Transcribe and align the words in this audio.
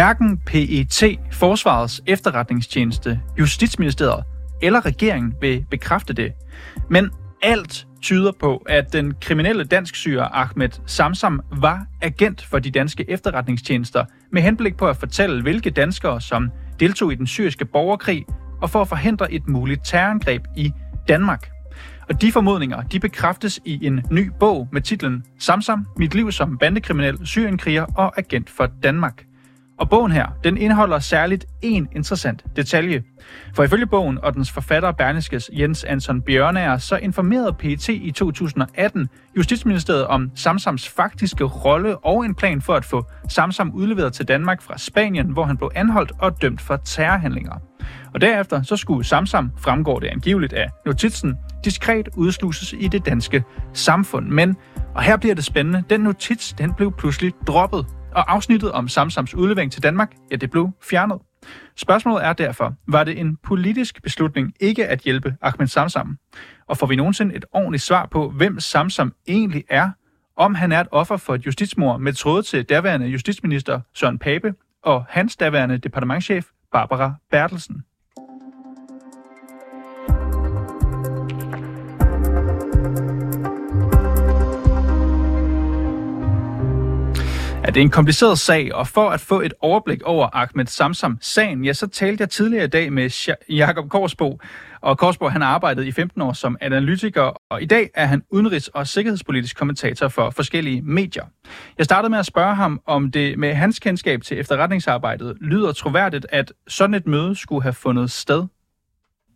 Hverken 0.00 0.38
PET, 0.38 1.02
Forsvarets 1.32 2.02
efterretningstjeneste, 2.06 3.20
Justitsministeriet 3.38 4.24
eller 4.62 4.86
regeringen 4.86 5.34
vil 5.40 5.64
bekræfte 5.70 6.12
det. 6.12 6.32
Men 6.90 7.10
alt 7.42 7.86
tyder 8.02 8.32
på, 8.40 8.56
at 8.56 8.92
den 8.92 9.14
kriminelle 9.20 9.64
dansk-syrer 9.64 10.28
Ahmed 10.32 10.68
Samsam 10.86 11.40
var 11.60 11.86
agent 12.02 12.44
for 12.44 12.58
de 12.58 12.70
danske 12.70 13.10
efterretningstjenester 13.10 14.04
med 14.32 14.42
henblik 14.42 14.76
på 14.76 14.88
at 14.88 14.96
fortælle, 14.96 15.42
hvilke 15.42 15.70
danskere, 15.70 16.20
som 16.20 16.50
deltog 16.80 17.12
i 17.12 17.14
den 17.14 17.26
syriske 17.26 17.64
borgerkrig, 17.64 18.24
og 18.62 18.70
for 18.70 18.80
at 18.80 18.88
forhindre 18.88 19.32
et 19.32 19.48
muligt 19.48 19.80
terrorangreb 19.84 20.42
i 20.56 20.72
Danmark. 21.08 21.50
Og 22.08 22.22
de 22.22 22.32
formodninger, 22.32 22.82
de 22.82 23.00
bekræftes 23.00 23.60
i 23.64 23.86
en 23.86 24.02
ny 24.10 24.30
bog 24.40 24.68
med 24.72 24.80
titlen 24.82 25.24
Samsam, 25.38 25.86
mit 25.96 26.14
liv 26.14 26.32
som 26.32 26.58
bandekriminel, 26.58 27.26
syrienkriger 27.26 27.84
og 27.96 28.18
agent 28.18 28.50
for 28.50 28.68
Danmark. 28.82 29.24
Og 29.80 29.88
bogen 29.88 30.12
her, 30.12 30.26
den 30.44 30.56
indeholder 30.56 30.98
særligt 30.98 31.46
en 31.62 31.88
interessant 31.92 32.44
detalje. 32.56 33.02
For 33.54 33.64
ifølge 33.64 33.86
bogen 33.86 34.18
og 34.22 34.34
dens 34.34 34.52
forfatter 34.52 34.92
Berniskes 34.92 35.50
Jens 35.52 35.84
Anton 35.84 36.22
Bjørnager, 36.22 36.78
så 36.78 36.96
informerede 36.96 37.52
PET 37.52 37.88
i 37.88 38.10
2018 38.10 39.08
Justitsministeriet 39.36 40.06
om 40.06 40.30
Samsams 40.34 40.88
faktiske 40.88 41.44
rolle 41.44 41.98
og 41.98 42.24
en 42.24 42.34
plan 42.34 42.60
for 42.62 42.74
at 42.74 42.84
få 42.84 43.04
Samsam 43.28 43.70
udleveret 43.74 44.12
til 44.12 44.28
Danmark 44.28 44.62
fra 44.62 44.78
Spanien, 44.78 45.26
hvor 45.26 45.44
han 45.44 45.56
blev 45.56 45.70
anholdt 45.74 46.12
og 46.18 46.42
dømt 46.42 46.60
for 46.60 46.76
terrorhandlinger. 46.76 47.54
Og 48.14 48.20
derefter 48.20 48.62
så 48.62 48.76
skulle 48.76 49.04
Samsam, 49.04 49.52
fremgår 49.58 49.98
det 49.98 50.06
angiveligt 50.06 50.52
af 50.52 50.66
notitsen, 50.86 51.34
diskret 51.64 52.08
udsluses 52.16 52.74
i 52.78 52.88
det 52.88 53.06
danske 53.06 53.44
samfund. 53.72 54.26
Men, 54.26 54.56
og 54.94 55.02
her 55.02 55.16
bliver 55.16 55.34
det 55.34 55.44
spændende, 55.44 55.82
den 55.90 56.00
notits 56.00 56.52
den 56.52 56.74
blev 56.74 56.92
pludselig 56.92 57.32
droppet 57.46 57.86
og 58.14 58.32
afsnittet 58.32 58.72
om 58.72 58.88
Samsams 58.88 59.34
udlevering 59.34 59.72
til 59.72 59.82
Danmark, 59.82 60.14
ja, 60.30 60.36
det 60.36 60.50
blev 60.50 60.70
fjernet. 60.82 61.18
Spørgsmålet 61.76 62.24
er 62.24 62.32
derfor, 62.32 62.74
var 62.88 63.04
det 63.04 63.18
en 63.18 63.36
politisk 63.36 64.02
beslutning 64.02 64.54
ikke 64.60 64.86
at 64.86 65.00
hjælpe 65.00 65.36
Ahmed 65.42 65.66
Samsam? 65.66 66.18
Og 66.66 66.76
får 66.76 66.86
vi 66.86 66.96
nogensinde 66.96 67.34
et 67.34 67.44
ordentligt 67.52 67.82
svar 67.82 68.06
på, 68.06 68.30
hvem 68.30 68.60
Samsam 68.60 69.14
egentlig 69.28 69.64
er? 69.68 69.90
Om 70.36 70.54
han 70.54 70.72
er 70.72 70.80
et 70.80 70.88
offer 70.90 71.16
for 71.16 71.34
et 71.34 71.46
justitsmord 71.46 72.00
med 72.00 72.12
tråd 72.12 72.42
til 72.42 72.64
daværende 72.64 73.06
justitsminister 73.06 73.80
Søren 73.94 74.18
Pape 74.18 74.54
og 74.82 75.04
hans 75.08 75.36
daværende 75.36 75.78
departementchef 75.78 76.46
Barbara 76.72 77.14
Bertelsen. 77.30 77.84
At 87.70 87.74
det 87.74 87.80
er 87.80 87.84
en 87.84 87.90
kompliceret 87.90 88.38
sag, 88.38 88.74
og 88.74 88.86
for 88.86 89.08
at 89.10 89.20
få 89.20 89.40
et 89.40 89.54
overblik 89.60 90.02
over 90.02 90.28
Ahmed 90.32 90.66
Samsam-sagen, 90.66 91.64
ja, 91.64 91.72
så 91.72 91.86
talte 91.86 92.22
jeg 92.22 92.30
tidligere 92.30 92.64
i 92.64 92.68
dag 92.68 92.92
med 92.92 93.36
Jakob 93.48 93.88
Korsbo. 93.88 94.38
Og 94.80 94.98
Korsbo, 94.98 95.28
han 95.28 95.40
har 95.40 95.48
arbejdet 95.48 95.86
i 95.86 95.92
15 95.92 96.22
år 96.22 96.32
som 96.32 96.56
analytiker, 96.60 97.32
og 97.50 97.62
i 97.62 97.64
dag 97.64 97.90
er 97.94 98.06
han 98.06 98.22
udenrigs- 98.34 98.70
og 98.74 98.86
sikkerhedspolitisk 98.86 99.58
kommentator 99.58 100.08
for 100.08 100.30
forskellige 100.30 100.82
medier. 100.82 101.24
Jeg 101.78 101.84
startede 101.84 102.10
med 102.10 102.18
at 102.18 102.26
spørge 102.26 102.54
ham, 102.54 102.80
om 102.86 103.10
det 103.10 103.38
med 103.38 103.54
hans 103.54 103.78
kendskab 103.78 104.22
til 104.22 104.40
efterretningsarbejdet 104.40 105.36
lyder 105.40 105.72
troværdigt, 105.72 106.26
at 106.30 106.52
sådan 106.68 106.94
et 106.94 107.06
møde 107.06 107.34
skulle 107.34 107.62
have 107.62 107.72
fundet 107.72 108.10
sted. 108.10 108.46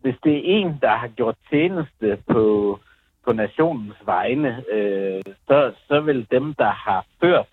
Hvis 0.01 0.15
det 0.23 0.35
er 0.35 0.41
en, 0.45 0.77
der 0.81 0.95
har 0.97 1.07
gjort 1.07 1.35
tjeneste 1.49 2.17
på, 2.31 2.79
på 3.25 3.33
nationens 3.33 3.95
vegne, 4.05 4.63
øh, 4.73 5.21
så, 5.47 5.71
så 5.87 6.01
vil 6.01 6.27
dem, 6.31 6.53
der 6.53 6.71
har 6.71 7.05
ført 7.21 7.45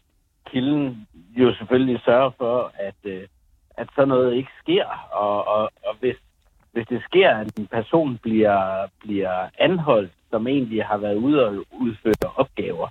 kilden 0.52 1.06
jo 1.36 1.54
selvfølgelig 1.54 2.00
sørge 2.04 2.32
for, 2.38 2.72
at, 2.88 3.00
øh, 3.04 3.22
at 3.76 3.88
sådan 3.94 4.08
noget 4.08 4.34
ikke 4.34 4.50
sker. 4.62 4.86
Og, 5.12 5.48
og, 5.48 5.62
og 5.62 5.96
hvis, 6.00 6.16
hvis 6.72 6.86
det 6.86 7.02
sker, 7.08 7.30
at 7.36 7.58
en 7.58 7.66
person 7.66 8.18
bliver, 8.22 8.86
bliver 9.04 9.48
anholdt, 9.58 10.12
som 10.30 10.46
egentlig 10.46 10.84
har 10.84 10.96
været 10.96 11.14
ude 11.14 11.46
og 11.46 11.64
udføre 11.80 12.30
opgaver, 12.36 12.88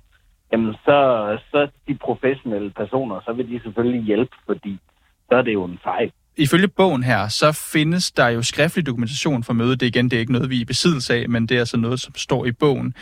jamen 0.52 0.74
så, 0.74 0.98
så 1.50 1.68
de 1.88 1.94
professionelle 1.94 2.70
personer, 2.70 3.20
så 3.24 3.32
vil 3.32 3.48
de 3.48 3.60
selvfølgelig 3.62 4.02
hjælpe, 4.02 4.36
fordi 4.46 4.78
så 5.28 5.34
er 5.34 5.42
det 5.42 5.52
jo 5.52 5.64
en 5.64 5.78
fejl. 5.84 6.12
Ifølge 6.36 6.68
bogen 6.68 7.02
her, 7.02 7.28
så 7.28 7.70
findes 7.72 8.12
der 8.12 8.28
jo 8.28 8.42
skriftlig 8.42 8.86
dokumentation 8.86 9.44
for 9.44 9.52
mødet. 9.52 9.80
Det 9.80 9.86
igen, 9.86 10.10
det 10.10 10.16
er 10.16 10.20
ikke 10.20 10.32
noget, 10.32 10.50
vi 10.50 10.56
er 10.56 10.60
i 10.60 10.64
besiddelse 10.64 11.14
af, 11.14 11.28
men 11.28 11.46
det 11.46 11.54
er 11.54 11.58
altså 11.58 11.76
noget, 11.76 12.00
som 12.00 12.14
står 12.16 12.46
i 12.46 12.52
bogen. 12.52 12.94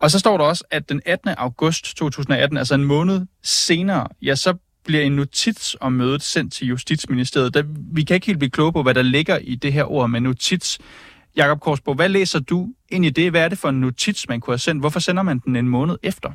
Og 0.00 0.10
så 0.10 0.18
står 0.18 0.38
der 0.38 0.44
også, 0.44 0.64
at 0.70 0.88
den 0.88 1.00
18. 1.06 1.30
august 1.38 1.96
2018, 1.96 2.58
altså 2.58 2.74
en 2.74 2.84
måned 2.84 3.26
senere, 3.42 4.08
ja, 4.22 4.34
så 4.34 4.54
bliver 4.84 5.02
en 5.02 5.12
notits 5.12 5.76
om 5.80 5.92
mødet 5.92 6.22
sendt 6.22 6.52
til 6.52 6.66
Justitsministeriet. 6.66 7.54
Der, 7.54 7.62
vi 7.94 8.02
kan 8.02 8.14
ikke 8.14 8.26
helt 8.26 8.38
blive 8.38 8.50
kloge 8.50 8.72
på, 8.72 8.82
hvad 8.82 8.94
der 8.94 9.02
ligger 9.02 9.38
i 9.38 9.54
det 9.54 9.72
her 9.72 9.92
ord 9.92 10.10
med 10.10 10.20
notits. 10.20 10.78
Jakob 11.36 11.60
Korsbo, 11.60 11.94
hvad 11.94 12.08
læser 12.08 12.40
du 12.40 12.68
ind 12.88 13.04
i 13.04 13.10
det? 13.10 13.30
Hvad 13.30 13.44
er 13.44 13.48
det 13.48 13.58
for 13.58 13.68
en 13.68 13.80
notits, 13.80 14.28
man 14.28 14.40
kunne 14.40 14.52
have 14.52 14.58
sendt? 14.58 14.82
Hvorfor 14.82 15.00
sender 15.00 15.22
man 15.22 15.38
den 15.38 15.56
en 15.56 15.68
måned 15.68 15.98
efter? 16.02 16.32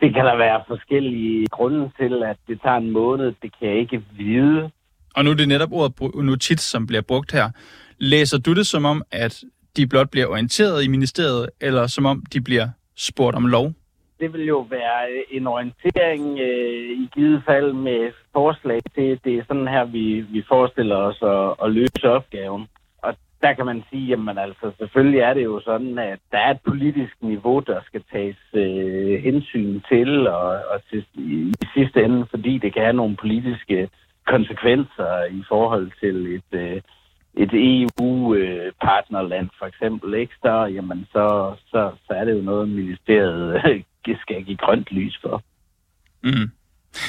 Det 0.00 0.14
kan 0.14 0.24
der 0.24 0.36
være 0.36 0.62
forskellige 0.68 1.46
grunde 1.46 1.90
til, 1.98 2.22
at 2.22 2.36
det 2.48 2.60
tager 2.62 2.76
en 2.76 2.90
måned. 2.90 3.26
Det 3.42 3.58
kan 3.58 3.68
jeg 3.68 3.78
ikke 3.78 4.02
vide. 4.16 4.70
Og 5.14 5.24
nu 5.24 5.30
er 5.30 5.34
det 5.34 5.48
netop 5.48 5.72
ordet 5.72 6.24
notits, 6.24 6.62
som 6.62 6.86
bliver 6.86 7.02
brugt 7.02 7.32
her. 7.32 7.50
Læser 7.98 8.38
du 8.38 8.54
det 8.54 8.66
som 8.66 8.84
om, 8.84 9.02
at 9.10 9.44
de 9.76 9.86
blot 9.86 10.10
bliver 10.10 10.26
orienteret 10.26 10.84
i 10.84 10.88
ministeriet, 10.88 11.50
eller 11.60 11.86
som 11.86 12.06
om 12.06 12.22
de 12.32 12.40
bliver 12.40 12.68
spurgt 12.98 13.36
om 13.36 13.46
lov? 13.46 13.72
Det 14.20 14.32
vil 14.32 14.46
jo 14.46 14.58
være 14.70 15.10
øh, 15.10 15.36
en 15.36 15.46
orientering 15.46 16.38
øh, 16.40 16.90
i 17.02 17.08
givet 17.14 17.42
fald 17.46 17.72
med 17.72 18.12
forslag 18.32 18.80
til, 18.94 19.20
det 19.24 19.38
er 19.38 19.44
sådan 19.48 19.68
her, 19.68 19.84
vi, 19.84 20.20
vi 20.20 20.42
forestiller 20.48 20.96
os 20.96 21.18
at, 21.22 21.66
at 21.66 21.72
løse 21.72 22.10
opgaven. 22.10 22.66
Og 23.02 23.14
der 23.42 23.52
kan 23.52 23.66
man 23.66 23.84
sige, 23.90 24.06
jamen 24.06 24.38
altså 24.38 24.72
selvfølgelig 24.78 25.20
er 25.20 25.34
det 25.34 25.44
jo 25.44 25.60
sådan, 25.60 25.98
at 25.98 26.18
der 26.32 26.38
er 26.38 26.50
et 26.50 26.60
politisk 26.66 27.14
niveau, 27.20 27.58
der 27.58 27.80
skal 27.86 28.02
tages 28.12 28.42
øh, 28.54 29.22
hensyn 29.22 29.80
til, 29.88 30.28
og, 30.28 30.48
og 30.48 30.80
til, 30.90 31.04
i, 31.14 31.54
i 31.62 31.66
sidste 31.74 32.04
ende, 32.04 32.26
fordi 32.30 32.58
det 32.58 32.72
kan 32.74 32.82
have 32.82 33.00
nogle 33.02 33.16
politiske 33.16 33.88
konsekvenser 34.26 35.24
i 35.24 35.42
forhold 35.48 35.90
til 36.00 36.16
et, 36.34 36.50
øh, 36.60 36.80
et 37.44 37.50
EU-partnerland 37.52 39.44
øh, 39.44 39.58
for 39.58 39.66
eksempel, 39.66 40.14
ikke, 40.14 40.34
så, 40.42 40.70
jamen, 40.74 41.06
så, 41.12 41.54
så, 41.70 41.90
så 42.06 42.12
er 42.12 42.24
det 42.24 42.32
jo 42.32 42.42
noget, 42.42 42.68
ministeriet 42.68 43.54
øh, 43.54 43.82
skal 44.20 44.44
give 44.44 44.56
grønt 44.56 44.88
lys 44.90 45.18
for. 45.22 45.42
Mm. 46.24 46.50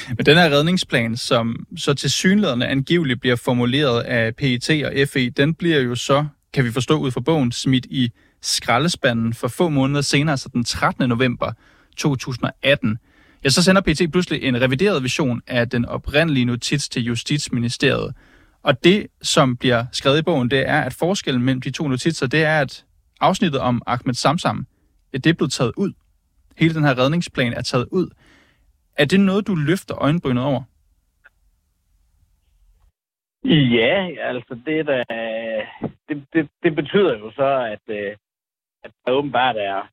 Men 0.08 0.26
den 0.26 0.36
her 0.36 0.50
redningsplan, 0.50 1.16
som 1.16 1.66
så 1.76 1.94
til 1.94 2.10
synlædende 2.10 2.66
angiveligt 2.66 3.20
bliver 3.20 3.36
formuleret 3.36 4.00
af 4.02 4.36
PET 4.36 4.70
og 4.84 4.92
FE, 5.08 5.30
den 5.30 5.54
bliver 5.54 5.80
jo 5.80 5.94
så, 5.94 6.26
kan 6.52 6.64
vi 6.64 6.70
forstå 6.70 6.98
ud 6.98 7.10
fra 7.10 7.20
bogen, 7.20 7.52
smidt 7.52 7.86
i 7.90 8.10
skraldespanden 8.40 9.34
for 9.34 9.48
få 9.48 9.68
måneder 9.68 10.00
senere, 10.00 10.32
altså 10.32 10.48
den 10.52 10.64
13. 10.64 11.08
november 11.08 11.52
2018. 11.96 12.98
Ja, 13.44 13.48
så 13.48 13.62
sender 13.62 13.82
PT 13.82 14.12
pludselig 14.12 14.42
en 14.42 14.60
revideret 14.60 15.02
version 15.02 15.42
af 15.46 15.70
den 15.70 15.84
oprindelige 15.84 16.44
notits 16.44 16.88
til 16.88 17.02
Justitsministeriet. 17.02 18.14
Og 18.62 18.84
det, 18.84 19.06
som 19.22 19.56
bliver 19.56 19.84
skrevet 19.92 20.18
i 20.18 20.22
bogen, 20.22 20.50
det 20.50 20.68
er, 20.68 20.80
at 20.80 20.96
forskellen 20.98 21.44
mellem 21.44 21.60
de 21.60 21.70
to 21.70 21.88
notitser, 21.88 22.26
det 22.26 22.44
er, 22.44 22.60
at 22.60 22.84
afsnittet 23.20 23.60
om 23.60 23.82
Ahmed 23.86 24.14
Samsam, 24.14 24.66
det 25.12 25.26
er 25.26 25.34
blevet 25.34 25.52
taget 25.52 25.72
ud. 25.76 25.92
Hele 26.58 26.74
den 26.74 26.84
her 26.84 26.98
redningsplan 26.98 27.52
er 27.52 27.62
taget 27.62 27.88
ud. 27.92 28.10
Er 28.98 29.04
det 29.04 29.20
noget, 29.20 29.46
du 29.46 29.54
løfter 29.54 29.94
øjenbrynet 30.02 30.44
over? 30.44 30.62
Ja, 33.44 34.10
altså 34.20 34.58
det, 34.66 34.86
der, 34.86 35.04
det, 36.08 36.24
det, 36.32 36.48
det 36.62 36.74
betyder 36.74 37.18
jo 37.18 37.30
så, 37.30 37.50
at, 37.74 37.94
øh, 37.96 38.16
at 38.84 38.90
der 39.06 39.12
åbenbart 39.12 39.56
er 39.56 39.88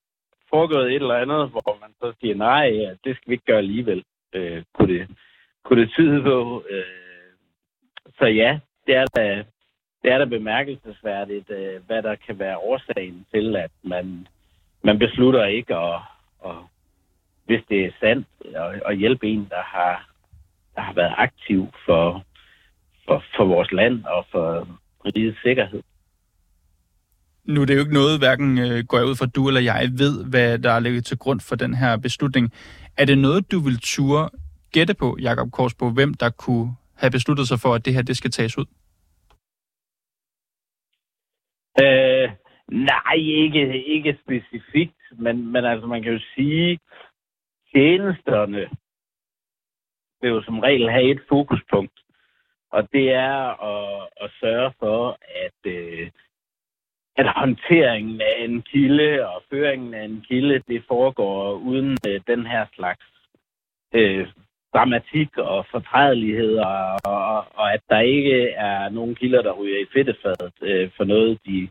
foregået 0.50 0.88
et 0.88 0.96
eller 0.96 1.16
andet, 1.16 1.50
hvor 1.50 1.78
man 1.82 1.92
så 2.02 2.14
siger, 2.22 2.36
nej, 2.36 2.68
det 3.04 3.16
skal 3.16 3.30
vi 3.30 3.34
ikke 3.34 3.46
gøre 3.46 3.58
alligevel. 3.58 4.04
Øh, 4.34 4.64
kunne, 4.74 4.94
det, 4.94 5.08
kunne 5.64 5.82
det 5.82 5.90
tyde 5.90 6.24
på, 6.24 6.64
øh, 6.70 7.07
så 8.20 8.26
ja, 8.26 8.60
det 8.88 8.96
er 8.96 9.06
da, 9.16 9.44
det 10.04 10.12
er 10.12 10.18
da 10.18 10.26
bemærkelsesværdigt, 10.26 11.50
øh, 11.50 11.86
hvad 11.86 12.04
der 12.04 12.16
kan 12.16 12.40
være 12.40 12.58
årsagen 12.58 13.26
til, 13.34 13.56
at 13.56 13.72
man, 13.84 14.28
man 14.84 15.00
beslutter 15.00 15.46
ikke 15.46 15.76
at, 15.76 16.00
at, 16.46 16.56
hvis 17.46 17.62
det 17.70 17.86
er 17.86 17.92
sandt, 18.00 18.28
at, 18.56 18.82
at 18.86 18.98
hjælpe 18.98 19.28
en, 19.28 19.48
der 19.50 19.62
har, 19.62 20.10
der 20.76 20.82
har 20.82 20.94
været 20.94 21.14
aktiv 21.18 21.68
for, 21.86 22.24
for, 23.06 23.24
for 23.36 23.46
vores 23.46 23.72
land 23.72 24.04
og 24.06 24.26
for 24.32 24.68
rigets 25.06 25.42
sikkerhed. 25.42 25.82
Nu 27.46 27.62
er 27.62 27.66
det 27.66 27.76
jo 27.76 27.80
ikke 27.80 27.94
noget, 27.94 28.20
hverken 28.20 28.58
øh, 28.58 28.84
går 28.88 28.98
jeg 28.98 29.08
ud 29.08 29.16
fra, 29.16 29.26
du 29.26 29.48
eller 29.48 29.62
jeg 29.62 29.90
ved, 29.98 30.26
hvad 30.26 30.60
der 30.60 30.72
er 30.72 30.80
ligget 30.80 31.06
til 31.06 31.18
grund 31.18 31.40
for 31.40 31.56
den 31.56 31.74
her 31.74 31.98
beslutning. 31.98 32.54
Er 32.98 33.06
det 33.06 33.18
noget, 33.18 33.52
du 33.52 33.60
vil 33.60 33.80
ture 33.80 34.30
gætte 34.72 34.94
på, 34.94 35.18
Jakob 35.22 35.52
Korsbo, 35.52 35.90
hvem 35.90 36.14
der 36.14 36.30
kunne 36.30 36.76
have 36.98 37.12
besluttet 37.12 37.48
sig 37.48 37.60
for, 37.60 37.74
at 37.74 37.86
det 37.86 37.94
her 37.94 38.02
det 38.02 38.18
skal 38.18 38.32
tages 38.32 38.58
ud? 38.58 38.66
Øh, 41.82 42.30
nej, 42.72 43.16
ikke, 43.16 43.84
ikke 43.84 44.18
specifikt, 44.24 45.02
men, 45.12 45.52
men 45.52 45.66
altså 45.66 45.88
man 45.88 46.04
kan 46.04 46.14
jo 46.14 46.20
sige, 46.36 46.80
tjenesterne 47.74 48.70
vil 50.22 50.30
jo 50.30 50.42
som 50.44 50.60
regel 50.60 50.90
have 50.90 51.12
et 51.12 51.22
fokuspunkt. 51.30 52.00
Og 52.72 52.92
det 52.92 53.12
er 53.12 53.64
at, 53.74 54.10
at 54.22 54.32
sørge 54.40 54.74
for, 54.80 55.18
at, 55.46 55.72
øh, 55.72 56.12
at 57.16 57.28
håndteringen 57.36 58.22
af 58.22 58.36
en 58.44 58.62
kilde 58.62 59.28
og 59.28 59.44
føringen 59.50 59.94
af 59.94 60.04
en 60.04 60.26
kilde, 60.28 60.64
det 60.68 60.84
foregår 60.88 61.54
uden 61.54 61.98
øh, 62.08 62.22
den 62.28 62.46
her 62.46 62.66
slags 62.76 63.06
øh, 63.94 64.28
dramatik 64.74 65.38
og 65.38 65.66
fortrædelighed, 65.72 66.58
og, 66.58 67.00
og, 67.06 67.46
og 67.54 67.74
at 67.74 67.82
der 67.90 68.00
ikke 68.00 68.50
er 68.50 68.90
nogen 68.90 69.16
kilder, 69.16 69.42
der 69.42 69.52
ryger 69.52 69.80
i 69.80 69.92
fedtefadet 69.94 70.54
øh, 70.62 70.90
for 70.98 71.04
noget, 71.04 71.40
de, 71.46 71.70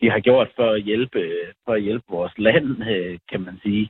de 0.00 0.10
har 0.10 0.20
gjort 0.20 0.48
for 0.56 0.70
at 0.70 0.82
hjælpe, 0.82 1.20
for 1.64 1.72
at 1.72 1.82
hjælpe 1.82 2.04
vores 2.08 2.38
land, 2.38 2.88
øh, 2.90 3.18
kan 3.30 3.40
man 3.40 3.60
sige. 3.62 3.88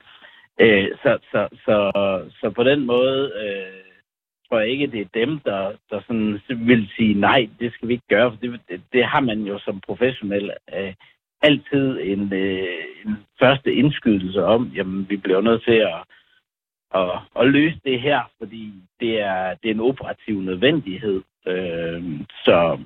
Øh, 0.60 0.88
så, 1.02 1.18
så, 1.32 1.48
så, 1.64 1.76
så 2.40 2.50
på 2.50 2.62
den 2.64 2.86
måde 2.86 3.32
øh, 3.42 3.84
tror 4.48 4.58
jeg 4.60 4.68
ikke, 4.68 4.86
det 4.86 5.00
er 5.00 5.24
dem, 5.26 5.38
der, 5.38 5.72
der 5.90 6.00
sådan 6.00 6.40
vil 6.48 6.88
sige, 6.96 7.14
nej, 7.14 7.48
det 7.60 7.72
skal 7.72 7.88
vi 7.88 7.92
ikke 7.92 8.08
gøre, 8.08 8.30
for 8.30 8.38
det, 8.42 8.60
det, 8.68 8.80
det 8.92 9.04
har 9.04 9.20
man 9.20 9.40
jo 9.40 9.58
som 9.58 9.80
professionel 9.80 10.50
øh, 10.74 10.94
altid 11.42 12.00
en, 12.00 12.32
øh, 12.32 12.84
en 13.06 13.16
første 13.40 13.74
indskydelse 13.74 14.44
om, 14.44 14.72
jamen 14.74 15.06
vi 15.08 15.16
bliver 15.16 15.40
nødt 15.40 15.64
til 15.64 15.78
at, 15.92 15.98
at, 16.94 17.18
at 17.40 17.46
løse 17.46 17.80
det 17.84 18.00
her, 18.00 18.20
fordi 18.38 18.72
det 19.00 19.20
er, 19.20 19.54
det 19.54 19.70
er 19.70 19.74
en 19.74 19.88
operativ 19.90 20.40
nødvendighed. 20.40 21.22
Øh, 21.46 22.02
så 22.44 22.78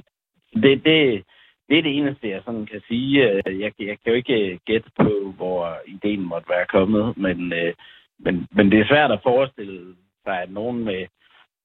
det, 0.55 0.85
det, 0.85 1.25
det 1.69 1.79
er 1.79 1.83
det 1.83 1.97
eneste, 1.97 2.29
jeg 2.29 2.43
sådan 2.45 2.67
kan 2.67 2.83
sige. 2.89 3.31
Øh, 3.31 3.61
jeg, 3.61 3.73
jeg 3.79 3.99
kan 4.01 4.13
jo 4.13 4.15
ikke 4.15 4.53
øh, 4.53 4.59
gætte 4.65 4.91
på, 4.97 5.35
hvor 5.37 5.77
ideen 5.87 6.21
måtte 6.21 6.49
være 6.49 6.67
kommet, 6.67 7.17
men, 7.17 7.53
øh, 7.53 7.75
men, 8.19 8.47
men 8.51 8.71
det 8.71 8.81
er 8.81 8.89
svært 8.89 9.11
at 9.11 9.23
forestille 9.23 9.95
sig, 10.25 10.43
at 10.43 10.51
nogen 10.51 10.85
med, 10.85 11.07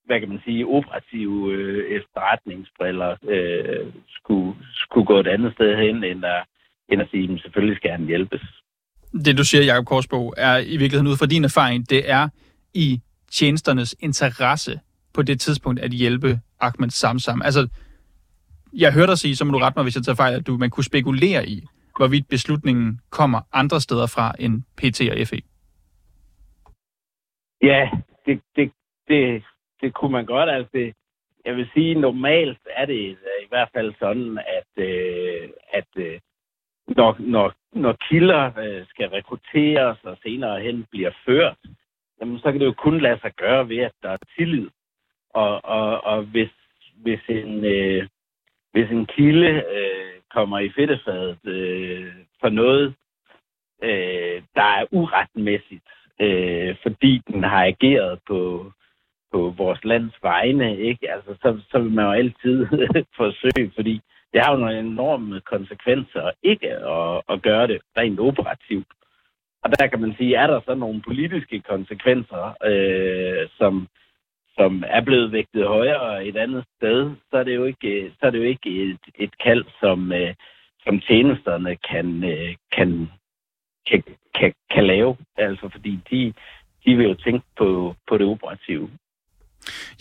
hvad 0.05 0.19
kan 0.19 0.29
man 0.29 0.41
sige, 0.45 0.65
operative 0.65 1.53
øh, 1.53 1.91
efterretningsbriller 1.91 3.15
øh, 3.23 3.93
skulle, 4.09 4.55
skulle 4.73 5.05
gå 5.05 5.19
et 5.19 5.27
andet 5.27 5.53
sted 5.53 5.77
hen, 5.77 6.03
end 6.03 6.25
at, 6.25 6.43
end 6.89 7.01
at 7.01 7.09
sige, 7.11 7.33
at 7.33 7.41
selvfølgelig 7.41 7.77
skal 7.77 7.91
han 7.91 8.05
hjælpes. 8.05 8.62
Det, 9.13 9.37
du 9.37 9.43
siger, 9.43 9.63
Jacob 9.63 9.85
Korsbo, 9.85 10.33
er 10.37 10.57
i 10.57 10.77
virkeligheden 10.77 11.07
ud 11.07 11.17
fra 11.17 11.25
din 11.25 11.43
erfaring, 11.43 11.89
det 11.89 12.09
er 12.09 12.29
i 12.73 13.01
tjenesternes 13.31 13.95
interesse 13.99 14.79
på 15.13 15.21
det 15.21 15.41
tidspunkt 15.41 15.79
at 15.79 15.91
hjælpe 15.91 16.39
Ahmed 16.59 16.89
Samsam. 16.89 17.41
Altså, 17.41 17.67
jeg 18.73 18.93
hørte 18.93 19.07
dig 19.07 19.17
sige, 19.17 19.35
så 19.35 19.45
må 19.45 19.51
du 19.51 19.57
rette 19.57 19.79
mig, 19.79 19.83
hvis 19.83 19.95
jeg 19.95 20.03
tager 20.03 20.15
fejl, 20.15 20.33
at 20.33 20.47
du, 20.47 20.57
man 20.57 20.69
kunne 20.69 20.83
spekulere 20.83 21.47
i, 21.47 21.67
hvorvidt 21.97 22.27
beslutningen 22.29 22.99
kommer 23.09 23.41
andre 23.53 23.81
steder 23.81 24.07
fra 24.07 24.35
end 24.39 24.63
PT 24.77 25.01
og 25.11 25.27
FE. 25.27 25.41
Ja, 27.61 27.89
det, 28.25 28.41
det, 28.55 28.71
det, 29.07 29.43
det 29.81 29.93
kunne 29.93 30.11
man 30.11 30.25
godt. 30.25 30.49
Altså, 30.49 30.69
det, 30.73 30.93
jeg 31.45 31.55
vil 31.55 31.69
sige, 31.73 31.95
normalt 31.95 32.59
er 32.75 32.85
det 32.85 33.17
i 33.43 33.47
hvert 33.49 33.69
fald 33.75 33.93
sådan, 33.99 34.37
at, 34.37 34.83
øh, 34.83 35.49
at 35.73 35.87
øh, 35.95 36.19
når, 36.87 37.15
når, 37.19 37.53
når 37.71 37.93
kilder 38.09 38.51
øh, 38.59 38.85
skal 38.87 39.09
rekrutteres 39.09 39.97
og 40.03 40.17
senere 40.23 40.61
hen 40.61 40.85
bliver 40.91 41.11
ført, 41.25 41.57
jamen, 42.21 42.39
så 42.39 42.51
kan 42.51 42.59
det 42.59 42.65
jo 42.65 42.73
kun 42.73 43.01
lade 43.01 43.19
sig 43.19 43.31
gøre 43.33 43.69
ved, 43.69 43.77
at 43.77 43.91
der 44.03 44.09
er 44.09 44.17
tillid. 44.37 44.69
Og, 45.29 45.65
og, 45.65 46.03
og 46.03 46.23
hvis, 46.23 46.49
hvis 46.95 47.21
en, 47.29 47.65
øh, 47.65 48.07
hvis 48.71 48.89
en 48.91 49.05
kilde 49.05 49.63
øh, 49.75 50.13
kommer 50.31 50.59
i 50.59 50.69
fedtefadet 50.69 51.37
øh, 51.45 52.13
for 52.41 52.49
noget, 52.49 52.95
øh, 53.83 54.41
der 54.55 54.63
er 54.63 54.85
uretmæssigt, 54.91 55.89
øh, 56.19 56.75
fordi 56.83 57.21
den 57.27 57.43
har 57.43 57.65
ageret 57.65 58.19
på, 58.27 58.71
på 59.31 59.53
vores 59.57 59.83
lands 59.83 60.13
vegne, 60.21 60.77
ikke? 60.77 61.11
Altså, 61.11 61.35
så, 61.41 61.61
så 61.71 61.79
vil 61.79 61.91
man 61.91 62.05
jo 62.05 62.11
altid 62.11 62.67
forsøge, 63.21 63.71
fordi 63.75 64.01
det 64.33 64.41
har 64.41 64.51
jo 64.51 64.57
nogle 64.57 64.79
enorme 64.79 65.41
konsekvenser 65.41 66.31
ikke 66.43 66.69
at, 66.69 67.21
at 67.29 67.41
gøre 67.41 67.67
det 67.67 67.79
rent 67.97 68.19
operativt. 68.19 68.87
Og 69.63 69.69
der 69.79 69.87
kan 69.87 70.01
man 70.01 70.15
sige, 70.17 70.35
er 70.35 70.47
der 70.47 70.61
så 70.65 70.75
nogle 70.75 71.01
politiske 71.01 71.61
konsekvenser, 71.61 72.43
øh, 72.71 73.49
som, 73.57 73.87
som 74.57 74.83
er 74.87 75.01
blevet 75.01 75.31
vægtet 75.31 75.67
højere 75.67 76.25
et 76.25 76.37
andet 76.37 76.65
sted, 76.77 77.11
så 77.29 77.37
er 77.37 77.43
det 77.43 77.55
jo 77.55 77.63
ikke, 77.63 78.11
så 78.19 78.25
er 78.25 78.29
det 78.29 78.37
jo 78.37 78.43
ikke 78.43 78.69
et, 78.83 78.99
et 79.15 79.33
kald, 79.43 79.65
som, 79.79 80.11
øh, 80.11 80.33
som 80.83 80.99
tjenesterne 80.99 81.75
kan, 81.75 82.23
øh, 82.23 82.55
kan, 82.71 83.09
kan, 83.89 84.03
kan, 84.35 84.53
kan 84.71 84.87
lave. 84.87 85.17
Altså 85.37 85.69
fordi 85.71 85.99
de, 86.11 86.33
de 86.85 86.95
vil 86.95 87.07
jo 87.07 87.13
tænke 87.13 87.45
på, 87.57 87.95
på 88.07 88.17
det 88.17 88.27
operative. 88.27 88.89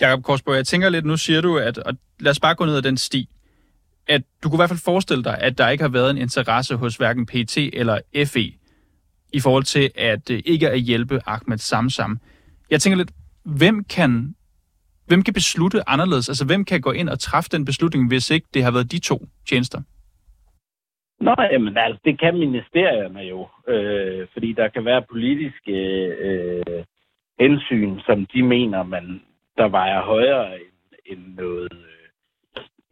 Jakob 0.00 0.24
Korsborg, 0.24 0.56
jeg 0.56 0.66
tænker 0.66 0.88
lidt, 0.88 1.04
nu 1.04 1.16
siger 1.16 1.40
du, 1.40 1.58
at 1.58 1.78
og 1.78 1.94
lad 2.20 2.30
os 2.30 2.40
bare 2.40 2.54
gå 2.54 2.64
ned 2.64 2.76
ad 2.76 2.82
den 2.82 2.96
sti, 2.96 3.28
at 4.08 4.22
du 4.42 4.48
kunne 4.48 4.56
i 4.56 4.62
hvert 4.62 4.68
fald 4.68 4.84
forestille 4.84 5.24
dig, 5.24 5.38
at 5.40 5.58
der 5.58 5.68
ikke 5.68 5.84
har 5.84 5.88
været 5.88 6.10
en 6.10 6.18
interesse 6.18 6.76
hos 6.76 6.96
hverken 6.96 7.26
PT 7.26 7.56
eller 7.56 7.98
FE 8.26 8.52
i 9.32 9.40
forhold 9.40 9.64
til 9.64 9.90
at 9.94 10.30
øh, 10.30 10.42
ikke 10.44 10.70
at 10.70 10.80
hjælpe 10.80 11.20
Ahmed 11.26 11.58
Samsam. 11.58 12.18
Jeg 12.70 12.80
tænker 12.80 12.96
lidt, 12.96 13.12
hvem 13.44 13.84
kan 13.84 14.34
Hvem 15.06 15.22
kan 15.22 15.34
beslutte 15.34 15.88
anderledes? 15.88 16.28
Altså, 16.28 16.46
hvem 16.46 16.64
kan 16.64 16.80
gå 16.80 16.92
ind 16.92 17.08
og 17.08 17.18
træffe 17.18 17.50
den 17.52 17.64
beslutning, 17.64 18.08
hvis 18.08 18.30
ikke 18.30 18.46
det 18.54 18.64
har 18.64 18.72
været 18.72 18.92
de 18.92 18.98
to 18.98 19.16
tjenester? 19.48 19.80
Nå, 21.20 21.34
jamen, 21.52 21.76
altså, 21.76 22.00
det 22.04 22.20
kan 22.20 22.34
ministerierne 22.38 23.20
jo, 23.20 23.48
øh, 23.68 24.26
fordi 24.32 24.52
der 24.52 24.68
kan 24.68 24.84
være 24.84 25.02
politiske 25.10 25.76
øh, 26.28 26.84
hensyn, 27.40 28.00
som 28.06 28.26
de 28.26 28.42
mener, 28.42 28.82
man 28.82 29.22
der 29.58 29.68
vejer 29.68 30.02
højere 30.02 30.54
end, 30.54 30.72
end 31.06 31.34
noget, 31.34 31.72
øh, 31.72 31.91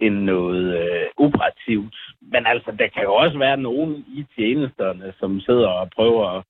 end 0.01 0.15
noget 0.15 0.65
øh, 0.81 1.07
operativt. 1.17 1.97
Men 2.21 2.47
altså, 2.47 2.71
der 2.79 2.89
kan 2.89 3.03
jo 3.03 3.15
også 3.15 3.39
være 3.39 3.57
nogen 3.57 4.05
i 4.09 4.27
tjenesterne, 4.37 5.15
som 5.19 5.41
sidder 5.41 5.69
og 5.69 5.91
prøver 5.91 6.27
at, 6.37 6.45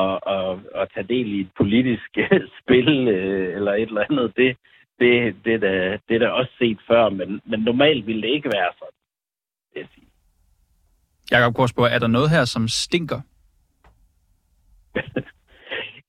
at, 0.00 0.14
at, 0.36 0.82
at 0.82 0.88
tage 0.94 1.06
del 1.14 1.32
i 1.32 1.40
et 1.40 1.50
politisk 1.56 2.08
spil 2.62 3.08
øh, 3.08 3.56
eller 3.56 3.72
et 3.72 3.82
eller 3.82 4.04
andet. 4.10 4.36
Det, 4.36 4.56
det, 4.98 5.36
det, 5.44 5.60
det, 5.60 6.00
det 6.08 6.14
er 6.14 6.18
da 6.18 6.28
også 6.28 6.52
set 6.58 6.78
før, 6.88 7.08
men, 7.08 7.40
men 7.44 7.60
normalt 7.60 8.06
ville 8.06 8.22
det 8.22 8.28
ikke 8.28 8.50
være 8.54 8.72
sådan, 8.78 8.98
det 9.74 9.80
jeg 9.80 9.88
sige. 9.94 10.06
Jakob 11.30 11.54
Korsborg, 11.54 11.88
er 11.94 11.98
der 11.98 12.06
noget 12.06 12.30
her, 12.30 12.44
som 12.44 12.68
stinker? 12.68 13.20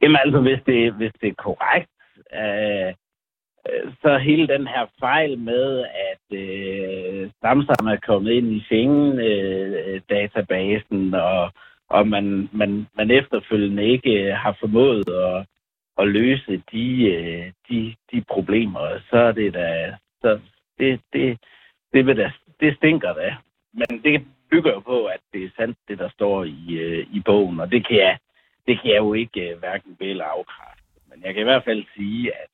Jamen 0.01 0.17
altså, 0.25 0.39
hvis 0.39 0.59
det, 0.65 0.93
hvis 0.93 1.11
det 1.21 1.29
er 1.29 1.43
korrekt, 1.43 1.89
øh, 2.33 2.93
Øh, 3.69 3.93
så 4.01 4.17
hele 4.17 4.47
den 4.47 4.67
her 4.67 4.85
fejl 4.99 5.39
med, 5.39 5.85
at 6.11 6.37
øh, 6.37 7.29
Samsam 7.41 7.87
er 7.87 7.97
kommet 8.05 8.31
ind 8.31 8.51
i 8.51 8.59
Schengen-databasen, 8.59 11.15
øh, 11.15 11.23
og, 11.23 11.51
og 11.89 12.07
man, 12.07 12.49
man, 12.51 12.87
man 12.97 13.11
efterfølgende 13.11 13.83
ikke 13.83 14.23
øh, 14.23 14.33
har 14.35 14.57
formået 14.59 15.09
at, 15.09 15.45
at 15.97 16.07
løse 16.07 16.63
de, 16.71 17.03
øh, 17.13 17.51
de, 17.69 17.95
de 18.11 18.23
problemer, 18.29 18.99
så 19.09 19.17
er 19.17 19.31
det 19.31 19.53
da, 19.53 19.95
så 20.21 20.39
det, 20.79 21.01
det, 21.13 21.37
det, 21.93 22.05
vil 22.05 22.17
da, 22.17 22.31
det 22.59 22.77
stinker 22.77 23.13
da. 23.13 23.35
Men 23.73 24.03
det 24.03 24.25
bygger 24.51 24.71
jo 24.71 24.79
på, 24.79 25.05
at 25.05 25.19
det 25.33 25.43
er 25.43 25.49
sandt, 25.57 25.77
det 25.87 25.99
der 25.99 26.09
står 26.09 26.43
i, 26.43 26.73
øh, 26.73 27.07
i 27.13 27.21
bogen, 27.25 27.59
og 27.59 27.71
det 27.71 27.87
kan 27.87 27.97
jeg, 27.97 28.17
det 28.67 28.81
kan 28.81 28.91
jeg 28.91 28.97
jo 28.97 29.13
ikke 29.13 29.49
øh, 29.49 29.59
hverken 29.59 29.95
vel 29.99 30.21
afkræfte. 30.21 30.83
Men 31.09 31.23
jeg 31.23 31.33
kan 31.33 31.41
i 31.41 31.49
hvert 31.51 31.63
fald 31.63 31.83
sige, 31.95 32.31
at, 32.41 32.47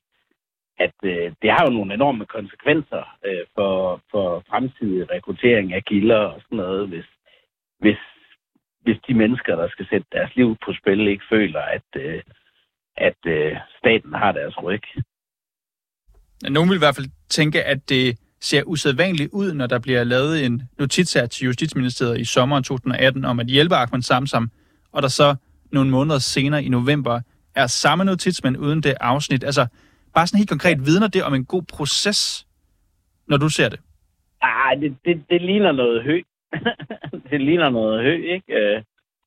at 0.86 0.98
øh, 1.04 1.32
det 1.42 1.50
har 1.52 1.64
jo 1.66 1.72
nogle 1.72 1.94
enorme 1.94 2.26
konsekvenser 2.26 3.04
øh, 3.26 3.46
for, 3.56 4.02
for 4.12 4.44
fremtidig 4.50 5.10
rekruttering 5.12 5.74
af 5.74 5.86
kilder 5.86 6.22
og 6.34 6.42
sådan 6.42 6.58
noget, 6.58 6.88
hvis, 6.88 7.06
hvis, 7.80 8.02
hvis 8.82 9.00
de 9.08 9.14
mennesker, 9.14 9.56
der 9.56 9.70
skal 9.70 9.88
sætte 9.90 10.08
deres 10.12 10.36
liv 10.36 10.58
på 10.66 10.74
spil, 10.80 11.08
ikke 11.08 11.30
føler, 11.30 11.62
at, 11.62 11.90
øh, 11.96 12.22
at 12.98 13.20
øh, 13.26 13.56
staten 13.80 14.14
har 14.14 14.32
deres 14.32 14.64
ryg. 14.64 14.84
Nogen 16.50 16.70
vil 16.70 16.76
i 16.76 16.86
hvert 16.86 16.96
fald 16.96 17.10
tænke, 17.30 17.64
at 17.64 17.90
det 17.90 18.20
ser 18.42 18.64
usædvanligt 18.64 19.30
ud, 19.34 19.54
når 19.54 19.68
der 19.68 19.80
bliver 19.80 20.04
lavet 20.04 20.46
en 20.46 20.62
notits 20.80 21.14
her 21.14 21.26
til 21.26 21.46
Justitsministeriet 21.46 22.20
i 22.20 22.26
sommeren 22.26 22.64
2018 22.64 23.26
om 23.26 23.40
at 23.40 23.48
hjælpe 23.48 23.76
Ahmed 23.76 24.02
Samsam, 24.02 24.52
og 24.92 25.02
der 25.02 25.08
så 25.08 25.36
nogle 25.72 25.90
måneder 25.90 26.20
senere 26.20 26.64
i 26.64 26.70
november 26.70 27.22
er 27.56 27.68
samme 27.68 28.06
notits, 28.06 28.44
men 28.44 28.58
uden 28.58 28.84
det 28.84 28.94
afsnit. 29.02 29.44
Altså, 29.44 29.68
bare 30.14 30.28
sådan 30.28 30.38
helt 30.38 30.50
konkret, 30.50 30.86
vidner 30.86 31.08
det 31.08 31.24
om 31.24 31.34
en 31.34 31.46
god 31.46 31.64
proces, 31.64 32.48
når 33.28 33.38
du 33.38 33.50
ser 33.50 33.70
det? 33.70 33.80
Ah, 34.42 34.82
det, 34.82 34.98
det, 35.06 35.24
det 35.30 35.42
ligner 35.42 35.72
noget 35.72 36.04
hø. 36.04 36.22
det 37.32 37.42
ligner 37.42 37.70
noget 37.70 38.04
hø, 38.04 38.14
ikke? 38.36 38.54
Øh, 38.54 38.82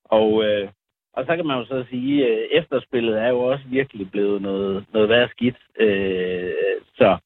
og, 0.05 0.45
øh, 0.45 0.69
og 1.13 1.25
så 1.27 1.37
kan 1.37 1.47
man 1.47 1.59
jo 1.59 1.65
så 1.65 1.85
sige, 1.91 2.27
at 2.27 2.39
øh, 2.39 2.45
efterspillet 2.51 3.19
er 3.19 3.29
jo 3.29 3.41
også 3.41 3.65
virkelig 3.69 4.11
blevet 4.11 4.43
noget, 4.43 4.85
noget 4.93 5.09
værd 5.09 5.31
skidt. 5.31 5.57
Øh, 5.79 6.53
så 6.97 7.19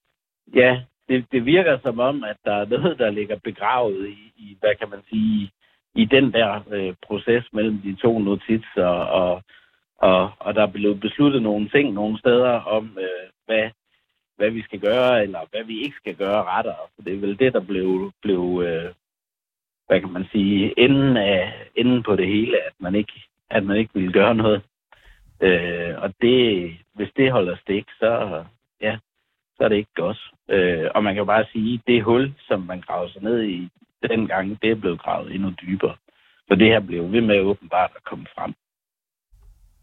ja, 0.55 0.81
det, 1.09 1.27
det 1.33 1.47
virker 1.47 1.79
som 1.83 2.01
om, 2.01 2.25
at 2.25 2.37
der 2.45 2.55
er 2.55 2.67
noget, 2.67 2.99
der 2.99 3.11
ligger 3.11 3.37
begravet 3.45 4.09
i, 4.09 4.33
i 4.37 4.57
hvad 4.61 4.75
kan 4.81 4.91
man 4.91 5.01
sige, 5.11 5.51
i 5.95 6.05
den 6.05 6.33
der 6.33 6.63
øh, 6.71 6.95
proces 7.07 7.45
mellem 7.53 7.79
de 7.79 7.95
to 7.95 8.19
notitser, 8.19 8.87
og, 9.21 9.43
og, 9.99 10.31
og 10.39 10.55
der 10.55 10.63
er 10.63 10.73
blevet 10.73 11.01
besluttet 11.01 11.43
nogle 11.43 11.69
ting 11.69 11.93
nogle 11.93 12.19
steder 12.19 12.51
om, 12.51 12.99
øh, 13.01 13.29
hvad, 13.47 13.71
hvad 14.37 14.51
vi 14.51 14.63
skal 14.63 14.81
gøre, 14.81 15.23
eller 15.23 15.41
hvad 15.51 15.65
vi 15.65 15.81
ikke 15.85 15.97
skal 15.97 16.15
gøre 16.15 16.45
rettere. 16.45 16.83
For 16.95 17.03
det 17.03 17.15
er 17.15 17.19
vel 17.19 17.39
det, 17.39 17.53
der 17.53 17.61
blev, 17.61 18.13
blev 18.23 18.63
øh, 18.67 18.95
hvad 19.87 20.01
kan 20.01 20.13
man 20.13 20.27
sige, 20.33 20.81
enden, 20.81 21.17
af, 21.17 21.69
enden 21.77 22.03
på 22.03 22.17
det 22.17 22.27
hele, 22.27 22.57
at 22.67 22.73
man 22.79 22.95
ikke, 22.95 23.13
at 23.51 23.65
man 23.65 23.77
ikke 23.77 23.95
vil 23.95 24.13
gøre 24.13 24.35
noget. 24.35 24.63
Øh, 25.41 25.95
og 25.99 26.15
det, 26.21 26.71
hvis 26.95 27.11
det 27.17 27.33
holder 27.33 27.57
stik, 27.57 27.85
så, 27.99 28.45
ja, 28.81 28.99
så 29.57 29.65
er 29.65 29.69
det 29.69 29.77
ikke 29.77 29.95
godt. 29.95 30.21
Øh, 30.49 30.91
og 30.95 31.05
man 31.05 31.15
kan 31.15 31.21
jo 31.21 31.25
bare 31.25 31.47
sige, 31.53 31.75
at 31.75 31.81
det 31.87 32.05
hul, 32.05 32.35
som 32.49 32.61
man 32.61 32.81
gravede 32.81 33.13
sig 33.13 33.23
ned 33.23 33.43
i 33.43 33.69
dengang, 34.09 34.63
det 34.63 34.71
er 34.71 34.75
blevet 34.75 35.01
gravet 35.01 35.35
endnu 35.35 35.51
dybere. 35.51 35.97
Så 36.49 36.55
det 36.55 36.67
her 36.67 36.81
blev 36.81 37.13
ved 37.13 37.21
med 37.21 37.41
åbenbart 37.41 37.91
at 37.97 38.05
komme 38.05 38.27
frem. 38.35 38.55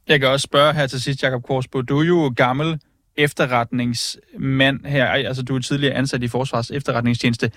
Jeg 0.08 0.20
kan 0.20 0.30
også 0.30 0.44
spørge 0.44 0.74
her 0.74 0.88
til 0.88 1.02
sidst, 1.02 1.24
Jakob 1.24 1.44
Korsbo. 1.44 1.82
Du 1.82 2.00
er 2.00 2.06
jo 2.06 2.34
gammel 2.38 2.82
efterretningsmand 3.18 4.86
her, 4.86 5.06
altså 5.06 5.44
du 5.44 5.56
er 5.56 5.60
tidligere 5.60 5.94
ansat 5.94 6.24
i 6.24 6.28
Forsvars 6.28 6.72
efterretningstjeneste. 6.72 7.52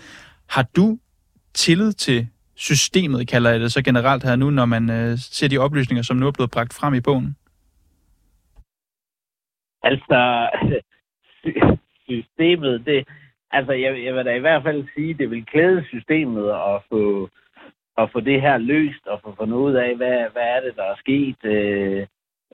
Har 0.48 0.66
du 0.76 0.98
tillid 1.54 1.92
til 1.92 2.28
systemet, 2.54 3.28
kalder 3.28 3.50
jeg 3.50 3.60
det 3.60 3.72
så 3.72 3.82
generelt 3.82 4.24
her 4.24 4.36
nu, 4.36 4.50
når 4.50 4.64
man 4.64 4.90
øh, 4.90 5.18
ser 5.18 5.48
de 5.48 5.58
oplysninger, 5.58 6.02
som 6.02 6.16
nu 6.16 6.26
er 6.26 6.32
blevet 6.32 6.50
bragt 6.50 6.74
frem 6.74 6.94
i 6.94 7.00
bogen? 7.00 7.36
Altså, 9.82 10.48
systemet, 12.08 12.86
det, 12.86 13.08
altså 13.50 13.72
jeg, 13.72 14.04
jeg 14.04 14.14
vil 14.14 14.24
da 14.24 14.34
i 14.34 14.38
hvert 14.46 14.62
fald 14.62 14.84
sige, 14.94 15.14
det 15.14 15.30
vil 15.30 15.46
klæde 15.46 15.84
systemet 15.88 16.50
at 16.50 16.82
få, 16.90 17.28
at 17.98 18.10
få 18.12 18.20
det 18.20 18.40
her 18.40 18.58
løst 18.58 19.06
og 19.06 19.20
få 19.24 19.34
fundet 19.38 19.56
ud 19.56 19.74
af, 19.74 19.96
hvad, 19.96 20.18
hvad 20.32 20.42
er 20.42 20.60
det, 20.60 20.76
der 20.76 20.84
er 20.84 20.96
sket, 20.96 21.44
øh, 21.44 22.06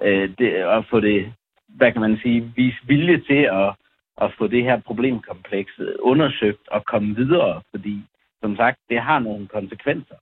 øh, 0.03 0.31
det, 0.39 0.65
og 0.65 0.85
få 0.91 1.01
det, 1.01 1.33
hvad 1.77 1.93
kan 1.93 2.01
man 2.01 2.19
sige, 2.23 2.53
vise 2.57 2.79
vilje 2.87 3.21
til 3.21 3.43
at, 3.53 3.75
at 4.23 4.33
få 4.39 4.47
det 4.47 4.63
her 4.65 4.81
problemkompleks 4.81 5.73
undersøgt 6.01 6.69
og 6.69 6.85
komme 6.85 7.17
videre, 7.17 7.63
fordi 7.71 8.03
som 8.43 8.57
sagt, 8.57 8.79
det 8.89 9.01
har 9.01 9.19
nogle 9.19 9.47
konsekvenser. 9.47 10.15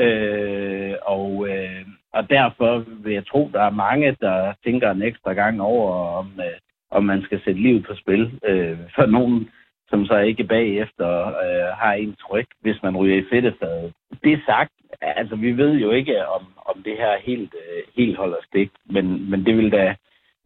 Øh, 0.00 0.94
og, 1.02 1.48
øh, 1.48 1.86
og 2.12 2.30
derfor 2.30 2.84
vil 3.02 3.12
jeg 3.12 3.26
tro, 3.26 3.50
der 3.52 3.62
er 3.62 3.70
mange, 3.70 4.16
der 4.20 4.54
tænker 4.64 4.90
en 4.90 5.02
ekstra 5.02 5.32
gang 5.32 5.62
over, 5.62 5.90
om, 6.18 6.32
øh, 6.38 6.58
om 6.90 7.04
man 7.04 7.22
skal 7.22 7.40
sætte 7.44 7.60
livet 7.60 7.86
på 7.86 7.94
spil. 7.94 8.40
Øh, 8.44 8.78
for 8.94 9.06
nogen, 9.06 9.50
som 9.88 10.06
så 10.06 10.18
ikke 10.18 10.44
bagefter 10.44 11.26
øh, 11.26 11.68
har 11.82 11.92
en 11.92 12.16
tryk, 12.16 12.46
hvis 12.60 12.82
man 12.82 12.96
ryger 12.96 13.16
i 13.16 13.28
fedtefadet. 13.30 13.92
Det 14.24 14.40
sagt, 14.46 14.72
altså 15.00 15.36
vi 15.36 15.56
ved 15.56 15.72
jo 15.72 15.90
ikke, 15.90 16.26
om, 16.26 16.46
om 16.66 16.82
det 16.82 16.96
her 16.96 17.18
helt, 17.18 17.54
øh, 17.54 17.82
helt 17.96 18.16
holder 18.16 18.36
stik, 18.48 18.70
men, 18.84 19.30
men 19.30 19.46
det 19.46 19.56
vil 19.56 19.72
da 19.72 19.94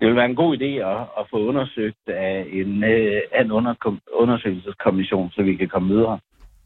det 0.00 0.08
vil 0.08 0.16
være 0.16 0.24
en 0.24 0.36
god 0.36 0.56
idé 0.58 0.70
at, 0.92 1.00
at 1.18 1.24
få 1.30 1.38
undersøgt 1.48 2.08
af 2.08 2.46
en, 2.52 2.84
øh, 2.84 3.20
af 3.32 3.42
en 3.44 3.52
under, 3.52 3.74
undersøgelseskommission, 4.12 5.30
så 5.30 5.42
vi 5.42 5.56
kan 5.56 5.68
komme 5.68 5.94
videre. 5.94 6.18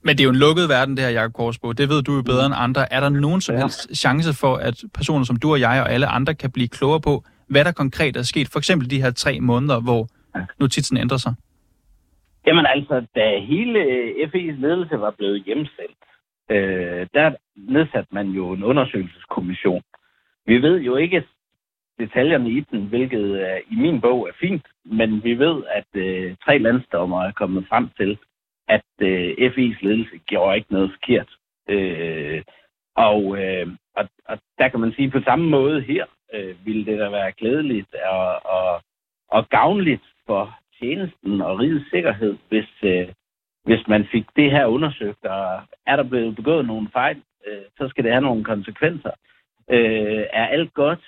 Men 0.04 0.16
det 0.16 0.20
er 0.20 0.24
jo 0.24 0.30
en 0.30 0.44
lukket 0.46 0.68
verden, 0.68 0.96
det 0.96 1.04
her, 1.04 1.10
Jacob 1.10 1.32
Korsbo. 1.32 1.72
Det 1.72 1.88
ved 1.88 2.02
du 2.02 2.12
jo 2.16 2.22
bedre 2.22 2.46
end 2.46 2.54
andre. 2.56 2.92
Er 2.92 3.00
der 3.00 3.08
nogen 3.08 3.40
som 3.40 3.56
helst 3.56 3.96
chance 3.96 4.32
for, 4.40 4.54
at 4.56 4.84
personer 4.94 5.24
som 5.24 5.36
du 5.36 5.52
og 5.52 5.60
jeg 5.60 5.82
og 5.82 5.92
alle 5.92 6.06
andre 6.06 6.34
kan 6.34 6.50
blive 6.52 6.68
klogere 6.68 7.00
på, 7.00 7.24
hvad 7.48 7.64
der 7.64 7.72
konkret 7.72 8.16
er 8.16 8.22
sket? 8.22 8.48
For 8.52 8.58
eksempel 8.58 8.90
de 8.90 9.02
her 9.02 9.10
tre 9.10 9.40
måneder, 9.40 9.80
hvor 9.80 10.08
notitsen 10.60 10.96
ændrer 10.96 11.16
sig. 11.16 11.34
Jamen 12.46 12.66
altså, 12.66 13.06
da 13.14 13.38
hele 13.38 13.80
FE's 14.30 14.60
ledelse 14.60 15.00
var 15.00 15.14
blevet 15.18 15.44
hjemsendt, 15.44 16.00
øh, 16.50 17.06
der 17.14 17.34
nedsatte 17.56 18.08
man 18.12 18.26
jo 18.28 18.52
en 18.52 18.64
undersøgelseskommission. 18.64 19.82
Vi 20.46 20.62
ved 20.62 20.80
jo 20.80 20.96
ikke 20.96 21.24
detaljerne 22.04 22.50
i 22.50 22.60
den, 22.60 22.86
hvilket 22.86 23.26
øh, 23.44 23.60
i 23.72 23.76
min 23.84 24.00
bog 24.00 24.28
er 24.28 24.32
fint, 24.40 24.66
men 24.84 25.24
vi 25.24 25.38
ved, 25.38 25.62
at 25.78 25.90
øh, 25.94 26.36
tre 26.44 26.58
landsdommer 26.58 27.22
er 27.22 27.32
kommet 27.32 27.66
frem 27.68 27.88
til, 27.96 28.18
at 28.68 28.90
øh, 29.00 29.30
FI's 29.52 29.78
ledelse 29.86 30.18
gjorde 30.26 30.56
ikke 30.56 30.72
noget 30.72 30.90
forkert. 30.90 31.30
Øh, 31.68 32.42
og, 32.96 33.38
øh, 33.42 33.66
og, 33.96 34.08
og 34.28 34.38
der 34.58 34.68
kan 34.68 34.80
man 34.80 34.92
sige, 34.92 35.10
på 35.10 35.20
samme 35.20 35.48
måde 35.48 35.80
her, 35.80 36.04
øh, 36.34 36.66
ville 36.66 36.84
det 36.86 36.98
da 36.98 37.08
være 37.08 37.32
glædeligt 37.32 37.94
og, 37.94 38.46
og, 38.56 38.82
og 39.28 39.48
gavnligt 39.48 40.06
for 40.26 40.58
tjenesten 40.80 41.40
og 41.40 41.58
rigets 41.58 41.90
sikkerhed, 41.90 42.36
hvis, 42.48 42.70
øh, 42.82 43.08
hvis 43.64 43.88
man 43.88 44.06
fik 44.12 44.26
det 44.36 44.50
her 44.50 44.66
undersøgt, 44.66 45.24
og 45.24 45.62
er 45.86 45.96
der 45.96 46.02
blevet 46.02 46.36
begået 46.36 46.66
nogle 46.66 46.88
fejl, 46.92 47.22
øh, 47.46 47.62
så 47.78 47.88
skal 47.88 48.04
det 48.04 48.12
have 48.12 48.22
nogle 48.22 48.44
konsekvenser. 48.44 49.10
Øh, 49.70 50.24
er 50.32 50.46
alt 50.46 50.74
godt, 50.74 51.04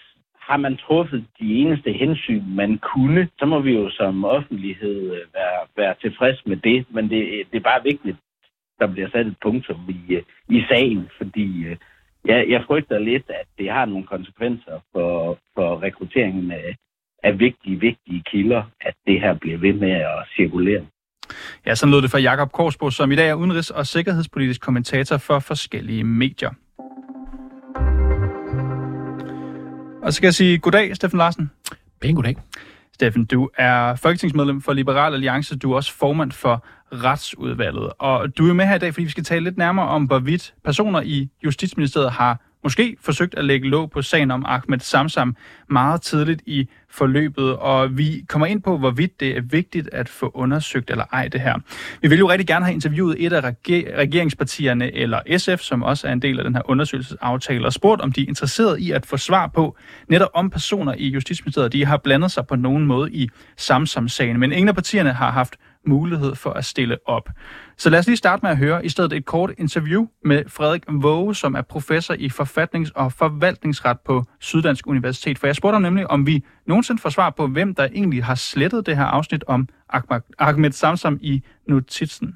har 0.49 0.57
man 0.57 0.77
truffet 0.77 1.25
de 1.41 1.55
eneste 1.55 1.93
hensyn, 1.93 2.45
man 2.63 2.79
kunne, 2.79 3.29
så 3.39 3.47
må 3.47 3.61
vi 3.61 3.73
jo 3.73 3.91
som 3.91 4.25
offentlighed 4.25 4.99
øh, 5.17 5.23
være, 5.35 5.61
være 5.77 5.95
tilfreds 6.01 6.47
med 6.47 6.57
det. 6.57 6.87
Men 6.91 7.11
det, 7.11 7.21
det 7.51 7.57
er 7.59 7.71
bare 7.73 7.83
vigtigt, 7.85 8.17
der 8.81 8.87
bliver 8.87 9.09
sat 9.11 9.27
et 9.27 9.37
punktum 9.43 9.81
i, 9.89 10.15
øh, 10.15 10.23
i 10.49 10.65
sagen, 10.69 11.09
fordi 11.19 11.65
øh, 11.65 11.77
jeg, 12.25 12.47
jeg 12.49 12.65
frygter 12.67 12.99
lidt, 12.99 13.27
at 13.29 13.47
det 13.59 13.71
har 13.71 13.85
nogle 13.85 14.07
konsekvenser 14.07 14.77
for, 14.93 15.39
for 15.55 15.83
rekrutteringen 15.83 16.53
af, 16.53 16.77
af 17.23 17.39
vigtige, 17.39 17.81
vigtige 17.81 18.23
kilder, 18.31 18.63
at 18.81 18.95
det 19.07 19.21
her 19.21 19.35
bliver 19.35 19.59
ved 19.59 19.73
med 19.73 19.91
at 19.91 20.27
cirkulere. 20.37 20.87
Ja, 21.67 21.75
så 21.75 21.87
lød 21.87 22.03
det 22.03 22.11
fra 22.11 22.19
Jakob 22.19 22.53
Korsbo, 22.53 22.91
som 22.91 23.13
i 23.13 23.17
dag 23.17 23.29
er 23.31 23.35
udenrigs- 23.35 23.71
og 23.71 23.87
sikkerhedspolitisk 23.87 24.61
kommentator 24.61 25.17
for 25.17 25.39
forskellige 25.39 26.05
medier. 26.05 26.51
Og 30.13 30.15
så 30.15 30.17
skal 30.17 30.27
jeg 30.27 30.35
sige 30.35 30.59
goddag, 30.59 30.97
Steffen 30.97 31.19
Larsen. 31.19 31.51
Pæn 32.01 32.15
goddag. 32.15 32.37
Steffen, 32.95 33.25
du 33.25 33.51
er 33.59 33.95
folketingsmedlem 33.95 34.63
for 34.63 34.73
Liberal 34.73 35.15
Alliance. 35.15 35.57
Du 35.57 35.73
er 35.73 35.77
også 35.77 35.93
formand 35.95 36.33
for 36.33 36.67
Retsudvalget. 36.93 37.93
Og 37.99 38.39
du 38.39 38.49
er 38.49 38.53
med 38.53 38.67
her 38.67 38.75
i 38.75 38.79
dag, 38.79 38.95
fordi 38.95 39.05
vi 39.05 39.11
skal 39.11 39.25
tale 39.25 39.45
lidt 39.45 39.57
nærmere 39.57 39.89
om, 39.89 40.05
hvorvidt 40.05 40.55
personer 40.65 41.01
i 41.01 41.29
Justitsministeriet 41.45 42.11
har 42.11 42.41
måske 42.63 42.97
forsøgt 43.01 43.35
at 43.35 43.45
lægge 43.45 43.69
låg 43.69 43.91
på 43.91 44.03
sagen 44.03 44.31
om 44.31 44.45
Ahmed 44.49 44.79
Samsam 44.79 45.37
meget 45.71 46.03
tidligt 46.03 46.43
i 46.47 46.69
forløbet, 46.91 47.57
og 47.57 47.99
vi 47.99 48.25
kommer 48.29 48.47
ind 48.47 48.63
på, 48.63 48.79
hvorvidt 48.79 49.21
det 49.21 49.37
er 49.37 49.41
vigtigt 49.41 49.89
at 49.93 50.09
få 50.09 50.31
undersøgt 50.35 50.91
eller 50.91 51.05
ej 51.13 51.29
det 51.29 51.41
her. 51.41 51.55
Vi 52.03 52.09
vil 52.09 52.19
jo 52.19 52.31
rigtig 52.31 52.47
gerne 52.47 52.65
have 52.65 52.75
interviewet 52.75 53.27
et 53.27 53.33
af 53.33 53.55
regeringspartierne, 53.99 54.95
eller 54.95 55.39
SF, 55.39 55.61
som 55.61 55.83
også 55.83 56.09
er 56.09 56.13
en 56.13 56.23
del 56.23 56.39
af 56.39 56.45
den 56.45 56.55
her 56.55 56.63
undersøgelsesaftale, 56.71 57.67
og 57.67 57.73
spurgt, 57.73 58.01
om 58.01 58.13
de 58.13 58.23
er 58.23 58.27
interesseret 58.29 58.81
i 58.81 58.91
at 58.91 59.07
få 59.07 59.17
svar 59.17 59.47
på, 59.47 59.77
netop 60.09 60.31
om 60.35 60.51
personer 60.51 60.95
i 60.99 61.09
Justitsministeriet, 61.09 61.73
de 61.73 61.85
har 61.85 61.97
blandet 61.97 62.31
sig 62.31 62.47
på 62.47 62.57
nogen 62.57 62.87
måde 62.87 63.13
i 63.13 63.29
Samsam-sagen. 63.57 64.39
Men 64.41 64.53
ingen 64.53 64.69
af 64.69 64.75
partierne 64.75 65.13
har 65.13 65.31
haft 65.31 65.57
mulighed 65.87 66.35
for 66.35 66.51
at 66.51 66.65
stille 66.65 66.97
op. 67.07 67.29
Så 67.77 67.91
lad 67.91 67.99
os 67.99 68.07
lige 68.07 68.17
starte 68.17 68.41
med 68.43 68.51
at 68.51 68.57
høre 68.57 68.87
i 68.87 68.89
stedet 68.89 69.13
et 69.13 69.25
kort 69.25 69.51
interview 69.59 70.07
med 70.25 70.45
Frederik 70.49 70.83
Våge, 70.89 71.35
som 71.35 71.55
er 71.55 71.63
professor 71.63 72.15
i 72.15 72.29
forfatnings- 72.29 72.93
og 72.95 73.13
forvaltningsret 73.13 74.01
på 74.01 74.25
Syddansk 74.41 74.87
Universitet. 74.87 75.39
For 75.39 75.47
jeg 75.47 75.57
spurgte 75.57 75.75
ham 75.75 75.83
nemlig, 75.83 76.11
om 76.11 76.27
vi 76.27 76.45
nogensinde 76.67 77.03
får 77.03 77.11
svar 77.11 77.31
på, 77.31 77.47
hvem 77.47 77.75
der 77.75 77.85
egentlig 77.85 78.25
har 78.25 78.35
slettet 78.35 78.87
det 78.87 78.97
her 78.97 79.05
afsnit 79.05 79.45
om 79.47 79.69
Ahmed 80.39 80.73
Samsam 80.73 81.19
i 81.21 81.43
notitsen. 81.69 82.35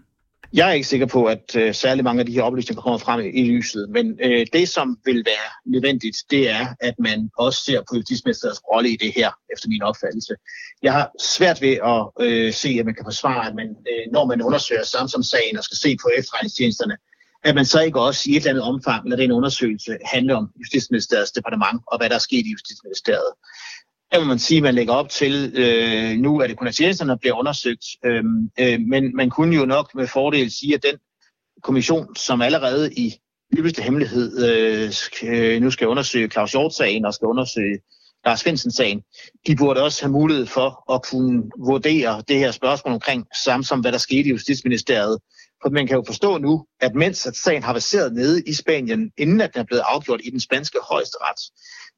Jeg 0.56 0.68
er 0.68 0.72
ikke 0.72 0.88
sikker 0.88 1.06
på, 1.06 1.25
at 1.25 1.56
øh, 1.56 1.75
særlig 1.75 2.04
mange 2.04 2.20
af 2.20 2.26
de 2.26 2.32
her 2.32 2.42
oplysninger 2.42 2.82
kommer 2.82 2.98
frem 2.98 3.20
i, 3.20 3.28
i 3.28 3.44
lyset, 3.50 3.88
men 3.90 4.18
øh, 4.22 4.46
det, 4.52 4.68
som 4.68 4.98
vil 5.04 5.22
være 5.26 5.48
nødvendigt, 5.66 6.16
det 6.30 6.50
er, 6.50 6.66
at 6.80 6.94
man 6.98 7.30
også 7.38 7.60
ser 7.64 7.80
på 7.88 7.96
justitsministeriets 7.96 8.60
rolle 8.72 8.88
i 8.88 8.96
det 8.96 9.12
her, 9.16 9.30
efter 9.52 9.68
min 9.68 9.82
opfattelse. 9.82 10.34
Jeg 10.82 10.92
har 10.92 11.10
svært 11.20 11.60
ved 11.60 11.75
at 11.92 12.26
øh, 12.26 12.52
se, 12.52 12.68
at 12.80 12.84
man 12.84 12.94
kan 12.94 13.04
forsvare, 13.06 13.48
at 13.48 13.54
man, 13.54 13.68
øh, 13.90 14.12
når 14.12 14.25
man 14.26 14.42
undersøger 14.42 14.84
Samsung-sagen 14.84 15.58
og 15.58 15.64
skal 15.64 15.76
se 15.76 15.96
på 16.02 16.10
efterretningstjenesterne, 16.18 16.96
at 17.44 17.54
man 17.54 17.64
så 17.64 17.80
ikke 17.80 18.00
også 18.00 18.22
i 18.26 18.32
et 18.32 18.36
eller 18.36 18.50
andet 18.50 18.64
omfang 18.64 19.08
lader 19.08 19.22
den 19.22 19.32
undersøgelse 19.32 19.98
handle 20.04 20.36
om 20.36 20.50
Justitsministeriets 20.60 21.32
departement 21.32 21.82
og 21.86 21.98
hvad 21.98 22.08
der 22.08 22.14
er 22.14 22.25
sket 22.28 22.46
i 22.46 22.50
Justitsministeriet. 22.50 23.32
Der 24.12 24.20
må 24.20 24.25
man 24.25 24.38
sige, 24.38 24.58
at 24.58 24.62
man 24.62 24.75
lægger 24.75 24.94
op 24.94 25.08
til, 25.08 25.52
øh, 25.54 26.18
nu 26.18 26.40
er 26.40 26.46
det 26.46 26.56
kun 26.56 26.66
at 26.66 26.75
tjenesterne, 26.75 27.10
der 27.10 27.16
bliver 27.16 27.38
undersøgt, 27.38 27.84
øh, 28.04 28.25
øh, 28.60 28.80
men 28.80 29.16
man 29.16 29.30
kunne 29.30 29.56
jo 29.56 29.64
nok 29.64 29.94
med 29.94 30.06
fordel 30.06 30.50
sige, 30.50 30.75
at 30.75 30.82
den 30.82 30.98
kommission, 31.62 32.16
som 32.16 32.42
allerede 32.42 32.94
i 32.94 33.14
dybeste 33.56 33.82
hemmelighed 33.82 34.48
øh, 34.48 34.92
øh, 35.22 35.62
nu 35.62 35.70
skal 35.70 35.88
undersøge 35.88 36.28
Claus 36.28 36.52
Hjort-sagen 36.52 37.04
og 37.04 37.14
skal 37.14 37.26
undersøge 37.26 37.78
Lars 38.26 38.42
Finsen-sagen, 38.42 39.02
de 39.46 39.56
burde 39.56 39.82
også 39.82 40.02
have 40.02 40.12
mulighed 40.12 40.46
for 40.46 40.92
at 40.94 41.02
kunne 41.02 41.50
vurdere 41.58 42.22
det 42.28 42.38
her 42.38 42.50
spørgsmål 42.50 42.94
omkring 42.94 43.26
samt 43.44 43.66
som 43.66 43.80
hvad 43.80 43.92
der 43.92 43.98
skete 43.98 44.28
i 44.28 44.30
Justitsministeriet. 44.30 45.18
For 45.62 45.70
man 45.70 45.86
kan 45.86 45.96
jo 45.96 46.02
forstå 46.06 46.38
nu, 46.38 46.66
at 46.80 46.94
mens 46.94 47.26
at 47.26 47.36
sagen 47.36 47.62
har 47.62 47.72
baseret 47.72 48.12
nede 48.12 48.42
i 48.42 48.52
Spanien, 48.52 49.10
inden 49.18 49.40
at 49.40 49.54
den 49.54 49.60
er 49.60 49.64
blevet 49.64 49.82
afgjort 49.86 50.20
i 50.25 50.30
den 50.30 50.40
spanske 50.40 50.78
højesteret, 50.90 51.40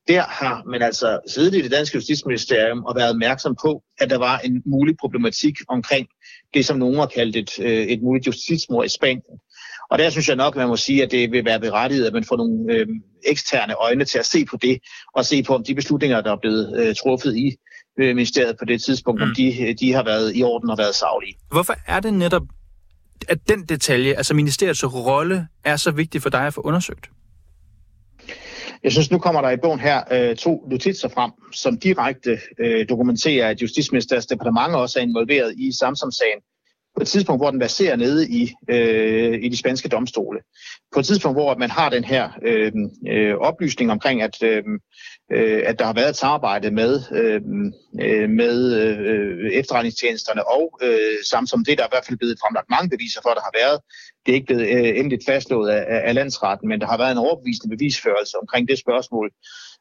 der 0.08 0.22
har 0.22 0.62
man 0.66 0.82
altså 0.82 1.20
siddet 1.26 1.54
i 1.54 1.62
det 1.62 1.70
danske 1.70 1.94
justitsministerium 1.94 2.84
og 2.84 2.96
været 2.96 3.10
opmærksom 3.10 3.56
på, 3.62 3.82
at 3.98 4.10
der 4.10 4.18
var 4.18 4.38
en 4.38 4.62
mulig 4.66 4.96
problematik 5.00 5.54
omkring 5.68 6.08
det, 6.54 6.66
som 6.66 6.78
nogen 6.78 6.98
har 6.98 7.06
kaldt 7.06 7.36
et, 7.36 7.50
øh, 7.60 7.86
et 7.86 8.02
muligt 8.02 8.26
justitsmord 8.26 8.86
i 8.86 8.88
Spanien. 8.88 9.38
Og 9.90 9.98
der 9.98 10.10
synes 10.10 10.28
jeg 10.28 10.36
nok, 10.36 10.54
at 10.54 10.58
man 10.58 10.68
må 10.68 10.76
sige, 10.76 11.02
at 11.02 11.10
det 11.10 11.32
vil 11.32 11.44
være 11.44 11.60
berettiget, 11.60 12.06
at 12.06 12.12
man 12.12 12.24
får 12.24 12.36
nogle 12.36 12.72
øh, 12.72 12.86
eksterne 13.26 13.74
øjne 13.74 14.04
til 14.04 14.18
at 14.18 14.26
se 14.26 14.44
på 14.44 14.56
det, 14.62 14.78
og 15.14 15.24
se 15.24 15.42
på, 15.42 15.54
om 15.54 15.64
de 15.64 15.74
beslutninger, 15.74 16.20
der 16.20 16.32
er 16.32 16.36
blevet 16.36 16.80
øh, 16.80 16.94
truffet 16.94 17.36
i 17.36 17.56
Justitsministeriet 17.98 18.56
på 18.58 18.64
det 18.64 18.82
tidspunkt, 18.82 19.20
mm. 19.20 19.28
om 19.28 19.34
de, 19.34 19.76
de 19.80 19.92
har 19.92 20.04
været 20.04 20.36
i 20.36 20.42
orden 20.42 20.70
og 20.70 20.78
været 20.78 20.94
savlige. 20.94 21.34
Hvorfor 21.50 21.74
er 21.86 22.00
det 22.00 22.14
netop, 22.14 22.42
at 23.28 23.38
den 23.48 23.64
detalje, 23.64 24.14
altså 24.14 24.34
ministeriets 24.34 24.84
rolle, 24.84 25.46
er 25.64 25.76
så 25.76 25.90
vigtig 25.90 26.22
for 26.22 26.30
dig 26.30 26.46
at 26.46 26.54
få 26.54 26.60
undersøgt? 26.60 27.10
Jeg 28.84 28.92
synes, 28.92 29.10
nu 29.10 29.18
kommer 29.18 29.40
der 29.40 29.50
i 29.50 29.56
bogen 29.56 29.80
her 29.80 30.02
øh, 30.10 30.36
to 30.36 30.64
notitser 30.70 31.08
frem, 31.08 31.30
som 31.52 31.78
direkte 31.78 32.38
øh, 32.58 32.88
dokumenterer, 32.88 33.48
at 33.48 33.62
Justitsministeriets 33.62 34.26
departement 34.26 34.74
også 34.74 34.98
er 34.98 35.02
involveret 35.02 35.54
i 35.56 35.72
Samsung-sagen 35.78 36.40
på 36.98 37.02
et 37.02 37.08
tidspunkt, 37.08 37.40
hvor 37.42 37.50
den 37.50 37.60
baserer 37.60 37.96
nede 37.96 38.28
i, 38.28 38.54
øh, 38.70 39.38
i 39.42 39.48
de 39.48 39.56
spanske 39.56 39.88
domstole. 39.88 40.40
På 40.94 41.00
et 41.00 41.06
tidspunkt, 41.06 41.36
hvor 41.36 41.56
man 41.56 41.70
har 41.70 41.88
den 41.90 42.04
her 42.04 42.30
øh, 42.42 42.72
øh, 43.08 43.34
oplysning 43.34 43.90
omkring, 43.90 44.22
at, 44.22 44.42
øh, 44.42 44.62
øh 45.32 45.62
at 45.66 45.78
der 45.78 45.84
har 45.84 45.92
været 45.92 46.08
et 46.08 46.16
samarbejde 46.16 46.70
med, 46.70 47.02
øh, 47.12 47.40
øh 48.04 48.30
med 48.30 48.56
øh, 48.82 49.50
efterretningstjenesterne 49.52 50.48
og 50.48 50.78
øh, 50.82 51.18
som 51.24 51.64
Det 51.64 51.72
er 51.72 51.76
der 51.76 51.86
i 51.86 51.92
hvert 51.92 52.06
fald 52.06 52.18
blevet 52.18 52.38
fremlagt 52.42 52.70
mange 52.70 52.90
beviser 52.90 53.20
for, 53.22 53.32
der 53.34 53.40
har 53.48 53.54
været. 53.60 53.80
Det 54.26 54.32
er 54.32 54.36
ikke 54.36 54.46
blevet 54.46 54.66
øh, 54.76 54.98
endeligt 55.00 55.26
fastslået 55.26 55.70
af, 55.70 56.08
af 56.08 56.14
landsretten, 56.14 56.68
men 56.68 56.80
der 56.80 56.86
har 56.86 56.98
været 56.98 57.12
en 57.12 57.24
overbevisende 57.26 57.76
bevisførelse 57.76 58.34
omkring 58.42 58.68
det 58.68 58.78
spørgsmål. 58.78 59.30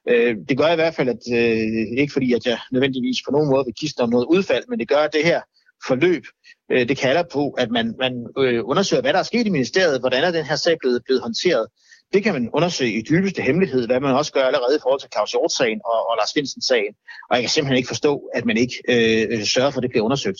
Øh, 0.09 0.35
det 0.49 0.57
gør 0.57 0.69
i 0.71 0.79
hvert 0.81 0.95
fald, 0.95 1.09
at 1.09 1.23
øh, 1.39 1.99
ikke 2.01 2.13
fordi, 2.13 2.33
at 2.33 2.45
jeg 2.45 2.57
nødvendigvis 2.71 3.17
på 3.25 3.31
nogen 3.31 3.49
måde 3.49 3.65
vil 3.65 3.79
kiste 3.81 4.01
om 4.01 4.09
noget 4.09 4.25
udfald, 4.25 4.63
men 4.69 4.79
det 4.79 4.87
gør, 4.87 5.01
at 5.07 5.13
det 5.13 5.25
her 5.25 5.41
forløb, 5.87 6.23
øh, 6.71 6.89
det 6.89 6.97
kalder 6.97 7.23
på, 7.33 7.49
at 7.49 7.71
man, 7.71 7.95
man 7.99 8.27
øh, 8.37 8.61
undersøger, 8.65 9.01
hvad 9.01 9.13
der 9.13 9.19
er 9.19 9.23
sket 9.23 9.47
i 9.47 9.49
ministeriet, 9.49 9.99
hvordan 9.99 10.23
er 10.23 10.31
den 10.31 10.45
her 10.45 10.55
sag 10.55 10.77
blevet, 10.79 11.01
blevet 11.05 11.21
håndteret. 11.21 11.67
Det 12.13 12.23
kan 12.23 12.33
man 12.33 12.49
undersøge 12.53 12.93
i 12.93 13.01
dybeste 13.01 13.41
hemmelighed, 13.41 13.87
hvad 13.87 13.99
man 13.99 14.15
også 14.15 14.31
gør 14.31 14.43
allerede 14.43 14.75
i 14.75 14.79
forhold 14.83 14.99
til 14.99 15.09
Claus 15.13 15.31
Hjort-sagen 15.31 15.81
og, 15.85 16.09
og 16.09 16.15
Lars 16.19 16.33
Finsen-sagen. 16.33 16.93
Og 17.29 17.35
jeg 17.35 17.43
kan 17.43 17.49
simpelthen 17.49 17.77
ikke 17.77 17.87
forstå, 17.87 18.21
at 18.33 18.45
man 18.45 18.57
ikke 18.57 18.75
øh, 18.89 19.43
sørger 19.43 19.71
for, 19.71 19.79
at 19.79 19.83
det 19.83 19.91
bliver 19.91 20.05
undersøgt. 20.05 20.39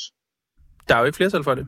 Der 0.88 0.96
er 0.96 1.00
jo 1.00 1.06
ikke 1.06 1.16
flertal 1.16 1.44
for 1.44 1.56
det. 1.56 1.68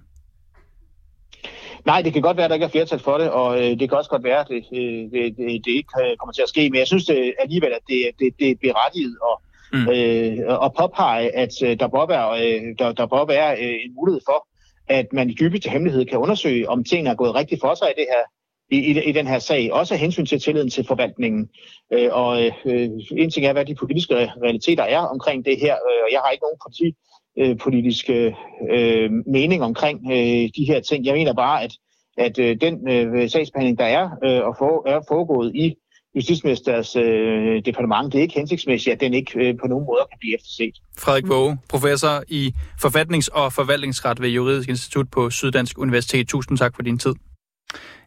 Nej, 1.86 2.02
det 2.02 2.14
kan 2.14 2.22
godt 2.22 2.38
være, 2.38 2.44
at 2.44 2.50
der 2.50 2.56
ikke 2.56 2.66
er 2.66 2.70
flertal 2.70 3.00
for 3.00 3.18
det, 3.18 3.30
og 3.30 3.58
øh, 3.58 3.80
det 3.80 3.90
kan 3.90 3.98
også 3.98 4.10
godt 4.10 4.24
være, 4.24 4.40
at 4.40 4.48
det, 4.48 4.64
øh, 4.74 5.04
det, 5.14 5.38
det, 5.38 5.66
det 5.66 5.72
ikke 5.72 5.94
kommer 6.20 6.34
til 6.34 6.42
at 6.42 6.50
ske. 6.50 6.70
Men 6.70 6.80
jeg 6.80 6.88
synes 6.88 7.06
det, 7.06 7.34
alligevel, 7.40 7.74
at 7.74 7.86
det, 7.88 8.00
det, 8.20 8.34
det 8.40 8.52
er 8.52 8.56
berettiget 8.62 9.18
at, 9.30 9.36
mm. 9.74 9.88
øh, 9.90 10.66
at 10.66 10.72
påpege, 10.80 11.36
at 11.36 11.54
øh, 11.64 11.80
der 11.80 11.88
bør 11.88 12.06
være, 12.06 12.30
øh, 12.44 12.62
der, 12.80 12.92
der 12.92 13.06
bør 13.06 13.26
være 13.26 13.52
øh, 13.64 13.78
en 13.86 13.94
mulighed 13.96 14.22
for, 14.30 14.48
at 14.90 15.14
man 15.14 15.30
i 15.30 15.34
dybeste 15.34 15.70
hemmelighed 15.70 16.06
kan 16.06 16.18
undersøge, 16.18 16.70
om 16.70 16.84
tingene 16.84 17.10
er 17.10 17.16
gået 17.16 17.36
rigtigt 17.36 17.62
for 17.62 17.74
sig 17.76 17.88
i 17.88 18.00
det 18.00 18.08
her 18.10 18.24
i, 18.72 18.78
i, 18.78 19.10
i 19.10 19.12
den 19.12 19.28
her 19.28 19.40
sag, 19.40 19.74
også 19.74 19.94
af 19.94 20.00
hensyn 20.00 20.26
til 20.26 20.42
tilliden 20.42 20.70
til 20.70 20.86
forvaltningen. 20.88 21.50
Øh, 21.94 22.10
og 22.12 22.44
øh, 22.66 22.90
en 23.12 23.32
ting 23.32 23.46
er, 23.46 23.54
hvad 23.54 23.66
de 23.66 23.76
politiske 23.76 24.16
realiteter 24.16 24.84
er 24.84 25.00
omkring 25.00 25.46
det 25.46 25.60
her, 25.60 25.74
øh, 25.74 26.02
og 26.06 26.10
jeg 26.12 26.20
har 26.26 26.32
ikke 26.32 26.44
nogen 26.44 26.60
parti, 26.68 26.96
øh, 27.38 27.58
politiske 27.58 28.36
øh, 28.70 29.12
mening 29.28 29.64
omkring 29.64 30.12
øh, 30.12 30.50
de 30.58 30.66
her 30.68 30.80
ting. 30.80 31.06
Jeg 31.06 31.14
mener 31.14 31.34
bare, 31.34 31.64
at, 31.64 31.72
at 32.18 32.40
øh, 32.40 32.62
den 32.62 32.90
øh, 32.90 33.30
sagsbehandling, 33.30 33.78
der 33.80 33.86
er, 33.86 34.10
øh, 34.24 34.48
og 34.48 34.56
for, 34.58 34.88
er 34.88 35.02
foregået 35.08 35.56
i 35.56 35.76
Justitsministeriets 36.16 36.96
øh, 36.96 37.62
departement, 37.66 38.14
det 38.14 38.18
er 38.18 38.22
ikke 38.22 38.34
hensigtsmæssigt, 38.34 38.94
at 38.94 39.00
den 39.00 39.14
ikke 39.14 39.40
øh, 39.40 39.58
på 39.60 39.68
nogen 39.68 39.86
måde 39.86 40.08
kan 40.12 40.18
blive 40.20 40.36
efterset. 40.36 40.76
Frederik 40.98 41.28
Våge, 41.28 41.58
professor 41.70 42.24
i 42.28 42.54
forfatnings- 42.86 43.30
og 43.34 43.54
forvaltningsret 43.54 44.22
ved 44.22 44.30
Juridisk 44.30 44.70
Institut 44.70 45.10
på 45.10 45.30
Syddansk 45.30 45.80
Universitet. 45.80 46.28
Tusind 46.28 46.58
tak 46.58 46.76
for 46.76 46.82
din 46.82 47.00
tid. 47.00 47.14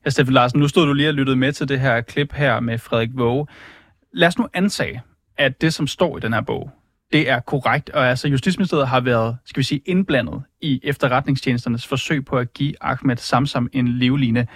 Ja, 0.05 0.11
Steffen 0.11 0.35
Larsen, 0.35 0.61
nu 0.61 0.69
stod 0.69 0.87
du 0.87 0.93
lige 0.93 1.09
og 1.09 1.15
lyttede 1.15 1.37
med 1.37 1.53
til 1.53 1.69
det 1.69 1.81
her 1.81 2.01
klip 2.01 2.33
her 2.33 2.61
med 2.61 2.79
Frederik 2.79 3.11
Våge. 3.15 3.47
Lad 4.12 4.29
os 4.29 4.38
nu 4.38 4.47
antage, 4.55 5.03
at 5.38 5.61
det, 5.61 5.75
som 5.75 5.87
står 5.87 6.17
i 6.17 6.21
den 6.21 6.33
her 6.33 6.41
bog, 6.41 6.71
det 7.12 7.31
er 7.31 7.41
korrekt, 7.41 7.91
og 7.91 8.09
altså 8.09 8.29
Justitsministeriet 8.29 8.88
har 8.88 9.01
været, 9.01 9.37
skal 9.45 9.61
vi 9.61 9.65
sige, 9.65 9.81
indblandet 9.87 10.43
i 10.61 10.81
efterretningstjenesternes 10.83 11.87
forsøg 11.87 12.25
på 12.25 12.37
at 12.38 12.53
give 12.53 12.75
Ahmed 12.81 13.17
Samsam 13.17 13.69
en 13.73 13.88
livline. 13.88 14.47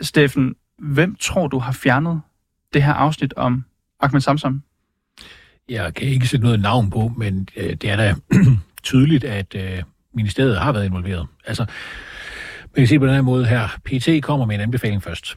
Steffen, 0.00 0.54
hvem 0.78 1.16
tror 1.20 1.46
du 1.46 1.58
har 1.58 1.72
fjernet 1.72 2.20
det 2.74 2.82
her 2.82 2.92
afsnit 2.92 3.34
om 3.36 3.64
Ahmed 4.00 4.20
Samsam? 4.20 4.62
Jeg 5.68 5.94
kan 5.94 6.08
ikke 6.08 6.28
sætte 6.28 6.44
noget 6.44 6.60
navn 6.60 6.90
på, 6.90 7.12
men 7.16 7.48
øh, 7.56 7.70
det 7.74 7.90
er 7.90 7.96
da 7.96 8.14
tydeligt, 8.82 9.24
at 9.24 9.54
øh, 9.54 9.82
ministeriet 10.14 10.58
har 10.58 10.72
været 10.72 10.84
involveret. 10.84 11.26
Altså, 11.46 11.64
man 12.64 12.80
kan 12.80 12.86
se 12.86 12.98
på 12.98 13.06
den 13.06 13.14
her 13.14 13.22
måde 13.22 13.46
her. 13.46 13.68
PT 13.84 14.08
kommer 14.22 14.46
med 14.46 14.54
en 14.54 14.60
anbefaling 14.60 15.02
først. 15.02 15.34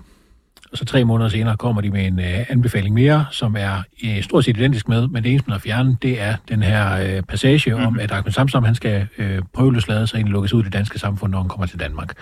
Og 0.71 0.77
så 0.77 0.85
tre 0.85 1.03
måneder 1.05 1.29
senere 1.29 1.57
kommer 1.57 1.81
de 1.81 1.89
med 1.89 2.05
en 2.05 2.19
øh, 2.19 2.45
anbefaling 2.49 2.95
mere, 2.95 3.25
som 3.31 3.55
er 3.59 3.83
øh, 4.05 4.23
stort 4.23 4.45
set 4.45 4.57
identisk 4.57 4.89
med, 4.89 5.07
men 5.07 5.23
det 5.23 5.31
eneste, 5.31 5.49
man 5.49 5.53
har 5.53 5.59
fjernet, 5.59 5.97
det 6.01 6.21
er 6.21 6.35
den 6.49 6.63
her 6.63 7.15
øh, 7.17 7.23
passage 7.23 7.71
mm-hmm. 7.71 7.85
om, 7.85 7.93
mhm. 7.93 7.99
at 7.99 8.11
Ahmed 8.11 8.31
Samsam, 8.31 8.63
han 8.63 8.75
skal 8.75 9.07
øh, 9.17 9.41
prøveløslade 9.53 10.07
sig 10.07 10.23
og 10.23 10.29
lukkes 10.29 10.53
ud 10.53 10.61
i 10.61 10.65
det 10.65 10.73
danske 10.73 10.99
samfund, 10.99 11.31
når 11.31 11.39
han 11.39 11.49
kommer 11.49 11.65
til 11.65 11.79
Danmark. 11.79 12.13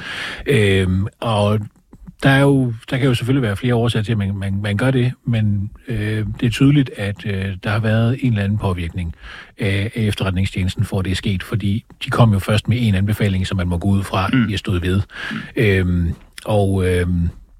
Øh, 0.46 0.88
og 1.20 1.60
der, 2.24 2.30
er 2.30 2.42
jo, 2.42 2.74
der 2.90 2.98
kan 2.98 3.08
jo 3.08 3.14
selvfølgelig 3.14 3.42
være 3.42 3.56
flere 3.56 3.76
årsager 3.76 4.04
til, 4.04 4.12
at 4.12 4.18
man, 4.18 4.36
man, 4.36 4.62
man 4.62 4.78
gør 4.78 4.92
det, 4.92 5.12
men 5.26 5.72
øh, 5.88 6.26
det 6.40 6.46
er 6.46 6.50
tydeligt, 6.50 6.92
at 6.98 7.26
øh, 7.26 7.58
der 7.64 7.70
har 7.70 7.80
været 7.80 8.18
en 8.22 8.32
eller 8.32 8.44
anden 8.44 8.58
påvirkning 8.58 9.16
af 9.60 9.92
efterretningstjenesten 9.96 10.86
for, 10.86 11.00
at 11.00 11.06
det 11.06 11.12
er 11.12 11.16
sket, 11.16 11.44
fordi 11.44 11.86
de 12.06 12.10
kom 12.10 12.34
jo 12.34 12.40
først 12.40 12.68
med 12.68 12.78
en 12.80 12.96
anbefaling, 12.96 13.48
som 13.48 13.58
man 13.58 13.68
må 13.68 13.78
gå 13.78 13.88
ud 13.88 14.04
fra, 14.04 14.28
mm. 14.34 14.50
jeg 14.50 14.60
stod 14.60 14.80
ved. 14.80 15.02
Mm. 15.32 15.38
Øh, 15.56 16.14
og... 16.46 16.88
Øh, 16.88 17.08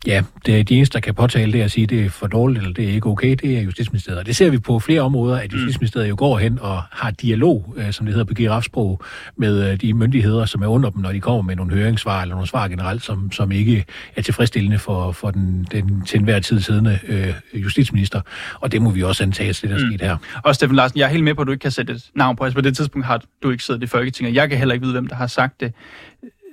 Ja, 0.08 0.24
det 0.46 0.60
er 0.60 0.64
de 0.64 0.76
eneste, 0.76 0.94
der 0.94 1.00
kan 1.00 1.14
påtale 1.14 1.54
det 1.54 1.62
at 1.62 1.72
sige, 1.72 1.84
at 1.84 1.90
det 1.90 2.06
er 2.06 2.10
for 2.10 2.28
dårligt, 2.28 2.60
eller 2.60 2.74
det 2.74 2.86
er 2.86 2.94
ikke 2.94 3.08
okay, 3.08 3.36
det 3.36 3.58
er 3.58 3.62
Justitsministeriet. 3.62 4.20
Og 4.20 4.26
det 4.26 4.36
ser 4.36 4.50
vi 4.50 4.58
på 4.58 4.80
flere 4.80 5.02
områder, 5.02 5.38
at 5.38 5.52
mm. 5.52 5.58
Justitsministeriet 5.58 6.10
jo 6.10 6.16
går 6.18 6.38
hen 6.38 6.60
og 6.62 6.82
har 6.92 7.12
dialog, 7.12 7.74
øh, 7.78 7.92
som 7.92 8.06
det 8.06 8.14
hedder 8.14 8.26
på 8.26 8.34
girafsprog, 8.34 9.02
med 9.36 9.72
øh, 9.72 9.82
de 9.82 9.94
myndigheder, 9.94 10.46
som 10.46 10.62
er 10.62 10.68
under 10.68 10.90
dem, 10.90 11.02
når 11.02 11.12
de 11.12 11.20
kommer 11.20 11.42
med 11.42 11.56
nogle 11.56 11.74
høringssvar 11.74 12.22
eller 12.22 12.36
nogle 12.36 12.48
svar 12.48 12.68
generelt, 12.68 13.04
som, 13.04 13.32
som 13.32 13.52
ikke 13.52 13.86
er 14.16 14.22
tilfredsstillende 14.22 14.80
for, 14.80 15.12
for 15.12 15.32
den, 15.32 15.68
den 15.72 16.04
til 16.06 16.20
enhver 16.20 16.40
tid 16.40 16.60
siddende 16.60 17.00
øh, 17.08 17.34
justitsminister. 17.54 18.22
Og 18.60 18.72
det 18.72 18.82
må 18.82 18.90
vi 18.90 19.04
også 19.04 19.24
antage, 19.24 19.50
at 19.50 19.60
det 19.62 19.70
der 19.70 19.76
er 19.76 19.86
mm. 19.86 19.92
sket 19.92 20.02
her. 20.02 20.18
Og 20.44 20.56
Steffen 20.56 20.76
Larsen, 20.76 21.00
jeg 21.00 21.06
er 21.06 21.10
helt 21.10 21.24
med 21.24 21.36
på, 21.36 21.42
at 21.42 21.48
du 21.48 21.52
ikke 21.52 21.62
kan 21.62 21.72
sætte 21.72 21.94
et 21.94 22.10
navn 22.16 22.36
på. 22.36 22.44
Altså 22.44 22.56
på 22.56 22.62
det 22.62 22.78
tidspunkt 22.78 23.06
har 23.06 23.24
du 23.44 23.50
ikke 23.50 23.64
siddet 23.64 23.84
i 23.84 23.88
Folketinget. 23.88 24.36
Jeg 24.36 24.50
kan 24.50 24.58
heller 24.58 24.74
ikke 24.74 24.84
vide, 24.84 24.94
hvem 24.94 25.08
der 25.08 25.16
har 25.16 25.28
sagt 25.28 25.60
det 25.60 25.74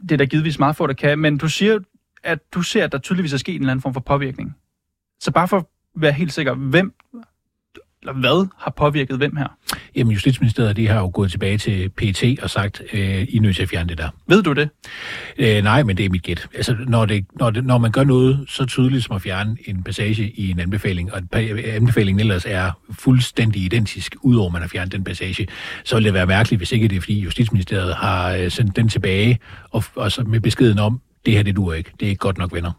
det 0.03 0.13
er 0.13 0.17
der 0.17 0.25
givetvis 0.25 0.59
meget 0.59 0.77
få, 0.77 0.87
der 0.87 0.93
kan, 0.93 1.19
men 1.19 1.39
du 1.39 1.49
siger, 1.49 1.79
at 2.25 2.39
du 2.55 2.63
ser, 2.63 2.85
at 2.85 2.93
der 2.93 2.99
tydeligvis 2.99 3.33
er 3.33 3.37
sket 3.37 3.55
en 3.55 3.61
eller 3.61 3.71
anden 3.71 3.83
form 3.83 3.95
for 3.95 4.01
påvirkning. 4.01 4.57
Så 5.21 5.31
bare 5.31 5.49
for 5.49 5.57
at 5.57 5.65
være 5.97 6.13
helt 6.13 6.33
sikker, 6.33 6.55
hvem 6.55 6.95
eller 8.03 8.13
hvad 8.13 8.49
har 8.59 8.71
påvirket 8.71 9.17
hvem 9.17 9.37
her? 9.37 9.47
Jamen, 9.97 10.13
Justitsministeriet 10.13 10.77
de 10.77 10.87
har 10.87 11.01
jo 11.01 11.11
gået 11.15 11.31
tilbage 11.31 11.59
til 11.59 11.89
PT 11.89 12.25
og 12.43 12.51
sagt, 12.51 12.83
øh, 12.93 13.23
I 13.23 13.37
er 13.37 13.41
nødt 13.41 13.57
til 13.57 13.63
at 13.63 13.69
fjerne 13.69 13.89
det 13.89 13.99
der. 13.99 14.09
Ved 14.27 14.43
du 14.43 14.53
det? 14.53 14.69
Øh, 15.39 15.63
nej, 15.63 15.83
men 15.83 15.97
det 15.97 16.05
er 16.05 16.11
mit 16.11 16.23
gæt. 16.23 16.49
Altså, 16.55 16.77
når, 16.87 17.07
det, 17.07 17.27
når, 17.39 17.51
det, 17.51 17.65
når 17.65 17.79
man 17.79 17.93
gør 17.93 18.05
noget 18.05 18.45
så 18.49 18.67
tydeligt 18.67 19.05
som 19.05 19.17
at 19.17 19.23
fjerne 19.23 19.57
en 19.67 19.83
passage 19.83 20.31
i 20.31 20.51
en 20.51 20.61
anbefaling, 20.61 21.13
og 21.13 21.23
anbefalingen 21.65 22.21
ellers 22.21 22.45
er 22.47 22.71
fuldstændig 22.91 23.63
identisk, 23.63 24.17
udover 24.23 24.51
man 24.51 24.61
har 24.61 24.69
fjernet 24.69 24.93
den 24.93 25.05
passage, 25.05 25.49
så 25.85 25.97
vil 25.97 26.05
det 26.05 26.15
være 26.15 26.27
mærkeligt, 26.27 26.61
hvis 26.61 26.73
ikke 26.73 26.89
det 26.89 26.97
er, 26.97 27.01
fordi 27.01 27.21
Justitsministeriet 27.21 27.95
har 27.95 28.35
øh, 28.35 28.51
sendt 28.51 28.77
den 28.77 28.89
tilbage, 28.89 29.39
og, 29.71 29.85
og 29.95 30.13
så 30.13 30.23
med 30.23 30.41
beskeden 30.41 30.79
om, 30.79 31.01
det 31.27 31.35
her, 31.35 31.43
det 31.43 31.57
duer 31.57 31.75
ikke. 31.75 31.91
Det 32.01 32.07
er 32.07 32.11
ikke 32.11 32.21
godt 32.21 32.39
nok 32.39 32.53
venner. 32.53 32.73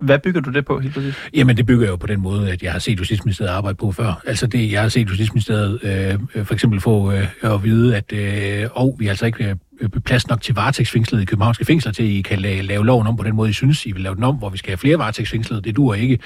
Hvad 0.00 0.18
bygger 0.18 0.40
du 0.40 0.50
det 0.50 0.64
på 0.64 0.78
helt 0.80 0.94
præcis? 0.94 1.14
Jamen, 1.34 1.56
det 1.56 1.66
bygger 1.66 1.84
jeg 1.84 1.90
jo 1.90 1.96
på 1.96 2.06
den 2.06 2.20
måde, 2.20 2.52
at 2.52 2.62
jeg 2.62 2.72
har 2.72 2.78
set 2.78 2.98
Justitsministeriet 2.98 3.50
arbejde 3.50 3.76
på 3.76 3.92
før. 3.92 4.22
Altså, 4.26 4.46
det, 4.46 4.72
jeg 4.72 4.82
har 4.82 4.88
set 4.88 5.10
Justitsministeriet 5.10 5.80
øh, 5.82 6.44
for 6.44 6.54
eksempel 6.54 6.80
få 6.80 7.12
øh, 7.12 7.26
at 7.42 7.64
vide, 7.64 7.96
at 7.96 8.12
øh, 8.12 8.68
oh, 8.74 9.00
vi 9.00 9.04
har 9.04 9.10
altså 9.10 9.26
ikke 9.26 9.44
øh, 9.44 9.56
plads 10.04 10.28
nok 10.28 10.42
til 10.42 10.54
varetægtsfængslet 10.54 11.22
i 11.22 11.24
københavnske 11.24 11.64
fængsler 11.64 11.92
til, 11.92 12.02
at 12.02 12.08
I 12.08 12.22
kan 12.22 12.38
lave, 12.38 12.62
lave 12.62 12.86
loven 12.86 13.06
om 13.06 13.16
på 13.16 13.24
den 13.24 13.36
måde, 13.36 13.50
I 13.50 13.52
synes, 13.52 13.86
I 13.86 13.92
vil 13.92 14.02
lave 14.02 14.14
den 14.14 14.24
om, 14.24 14.36
hvor 14.36 14.48
vi 14.48 14.58
skal 14.58 14.70
have 14.70 14.78
flere 14.78 14.98
varetægtsfængslede. 14.98 15.62
Det 15.62 15.76
duer 15.76 15.94
ikke. 15.94 16.18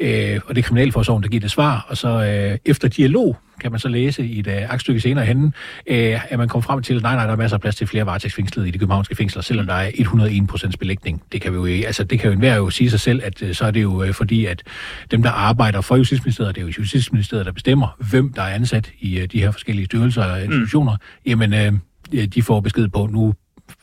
Øh, 0.00 0.40
og 0.46 0.54
det 0.54 0.62
er 0.62 0.66
Kriminalforsorgen, 0.66 1.22
der 1.22 1.28
giver 1.28 1.40
det 1.40 1.50
svar. 1.50 1.86
Og 1.88 1.96
så 1.96 2.08
øh, 2.08 2.58
efter 2.64 2.88
dialog 2.88 3.36
kan 3.60 3.70
man 3.70 3.80
så 3.80 3.88
læse 3.88 4.26
i 4.26 4.38
et 4.38 4.46
uh, 4.46 4.52
aktstykke 4.52 5.00
senere 5.00 5.24
henne, 5.24 5.46
uh, 5.90 6.32
at 6.32 6.38
man 6.38 6.48
kommer 6.48 6.62
frem 6.62 6.82
til, 6.82 6.94
at 6.96 7.02
nej, 7.02 7.14
nej, 7.14 7.26
der 7.26 7.32
er 7.32 7.36
masser 7.36 7.56
af 7.56 7.60
plads 7.60 7.76
til 7.76 7.86
flere 7.86 8.06
varetægtsfængslede 8.06 8.68
i 8.68 8.70
de 8.70 8.78
københavnske 8.78 9.16
fængsler, 9.16 9.42
selvom 9.42 9.66
der 9.66 9.74
er 9.74 9.90
101% 9.90 10.72
belægning. 10.78 11.22
Det 11.32 11.40
kan 11.40 11.52
vi 11.52 11.76
jo, 11.76 11.86
altså, 11.86 12.04
det 12.04 12.20
kan 12.20 12.28
jo 12.28 12.32
enhver 12.32 12.56
jo 12.56 12.70
sige 12.70 12.90
sig 12.90 13.00
selv, 13.00 13.20
at 13.24 13.42
uh, 13.42 13.52
så 13.52 13.64
er 13.64 13.70
det 13.70 13.82
jo 13.82 14.02
uh, 14.02 14.12
fordi, 14.12 14.46
at 14.46 14.62
dem, 15.10 15.22
der 15.22 15.30
arbejder 15.30 15.80
for 15.80 15.96
Justitsministeriet, 15.96 16.54
det 16.54 16.62
er 16.62 16.66
jo 16.66 16.72
Justitsministeriet, 16.78 17.46
der 17.46 17.52
bestemmer, 17.52 17.96
hvem 18.10 18.32
der 18.32 18.42
er 18.42 18.54
ansat 18.54 18.92
i 19.00 19.20
uh, 19.20 19.24
de 19.32 19.40
her 19.40 19.50
forskellige 19.50 19.86
styrelser 19.86 20.24
og 20.24 20.44
institutioner, 20.44 20.92
mm. 20.92 21.30
jamen, 21.30 21.52
uh, 21.52 21.78
de 22.12 22.42
får 22.42 22.60
besked 22.60 22.88
på, 22.88 23.06
nu 23.06 23.34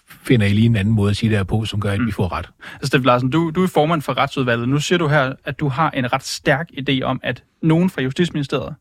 finder 0.07 0.47
I 0.47 0.53
lige 0.53 0.65
en 0.65 0.75
anden 0.75 0.93
måde 0.93 1.09
at 1.09 1.17
sige 1.17 1.29
det 1.29 1.37
her 1.37 1.43
på, 1.43 1.65
som 1.65 1.79
gør, 1.81 1.91
at 1.91 1.99
vi 1.99 2.05
mm. 2.05 2.11
får 2.11 2.31
ret. 2.31 2.49
Altså, 2.73 2.87
Steffen 2.87 3.05
Larsen, 3.05 3.29
du, 3.29 3.51
du 3.55 3.63
er 3.63 3.67
formand 3.67 4.01
for 4.01 4.17
retsudvalget. 4.17 4.69
Nu 4.69 4.79
siger 4.79 4.99
du 4.99 5.07
her, 5.07 5.33
at 5.45 5.59
du 5.59 5.67
har 5.67 5.91
en 5.91 6.13
ret 6.13 6.23
stærk 6.23 6.69
idé 6.79 7.01
om, 7.03 7.19
at 7.23 7.43
nogen 7.61 7.89
fra 7.89 8.01
Justitsministeriet 8.01 8.75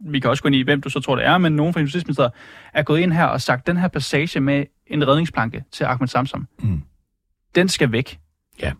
vi 0.00 0.20
kan 0.20 0.30
også 0.30 0.42
gå 0.42 0.46
ind 0.46 0.56
i, 0.56 0.62
hvem 0.62 0.80
du 0.80 0.90
så 0.90 1.00
tror, 1.00 1.16
det 1.16 1.24
er, 1.24 1.38
men 1.38 1.52
nogen 1.52 1.72
fra 1.74 1.80
Justitsministeriet 1.80 2.32
er 2.74 2.82
gået 2.82 3.00
ind 3.00 3.12
her 3.12 3.24
og 3.24 3.40
sagt, 3.40 3.66
den 3.66 3.76
her 3.76 3.88
passage 3.88 4.40
med 4.40 4.64
en 4.86 5.08
redningsplanke 5.08 5.64
til 5.72 5.84
Ahmed 5.84 6.08
Samsam, 6.08 6.48
mm. 6.58 6.82
den 7.54 7.68
skal 7.68 7.92
væk. 7.92 8.20
Ja. 8.62 8.72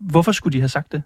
Hvorfor 0.00 0.32
skulle 0.32 0.52
de 0.52 0.60
have 0.60 0.68
sagt 0.68 0.92
det? 0.92 1.02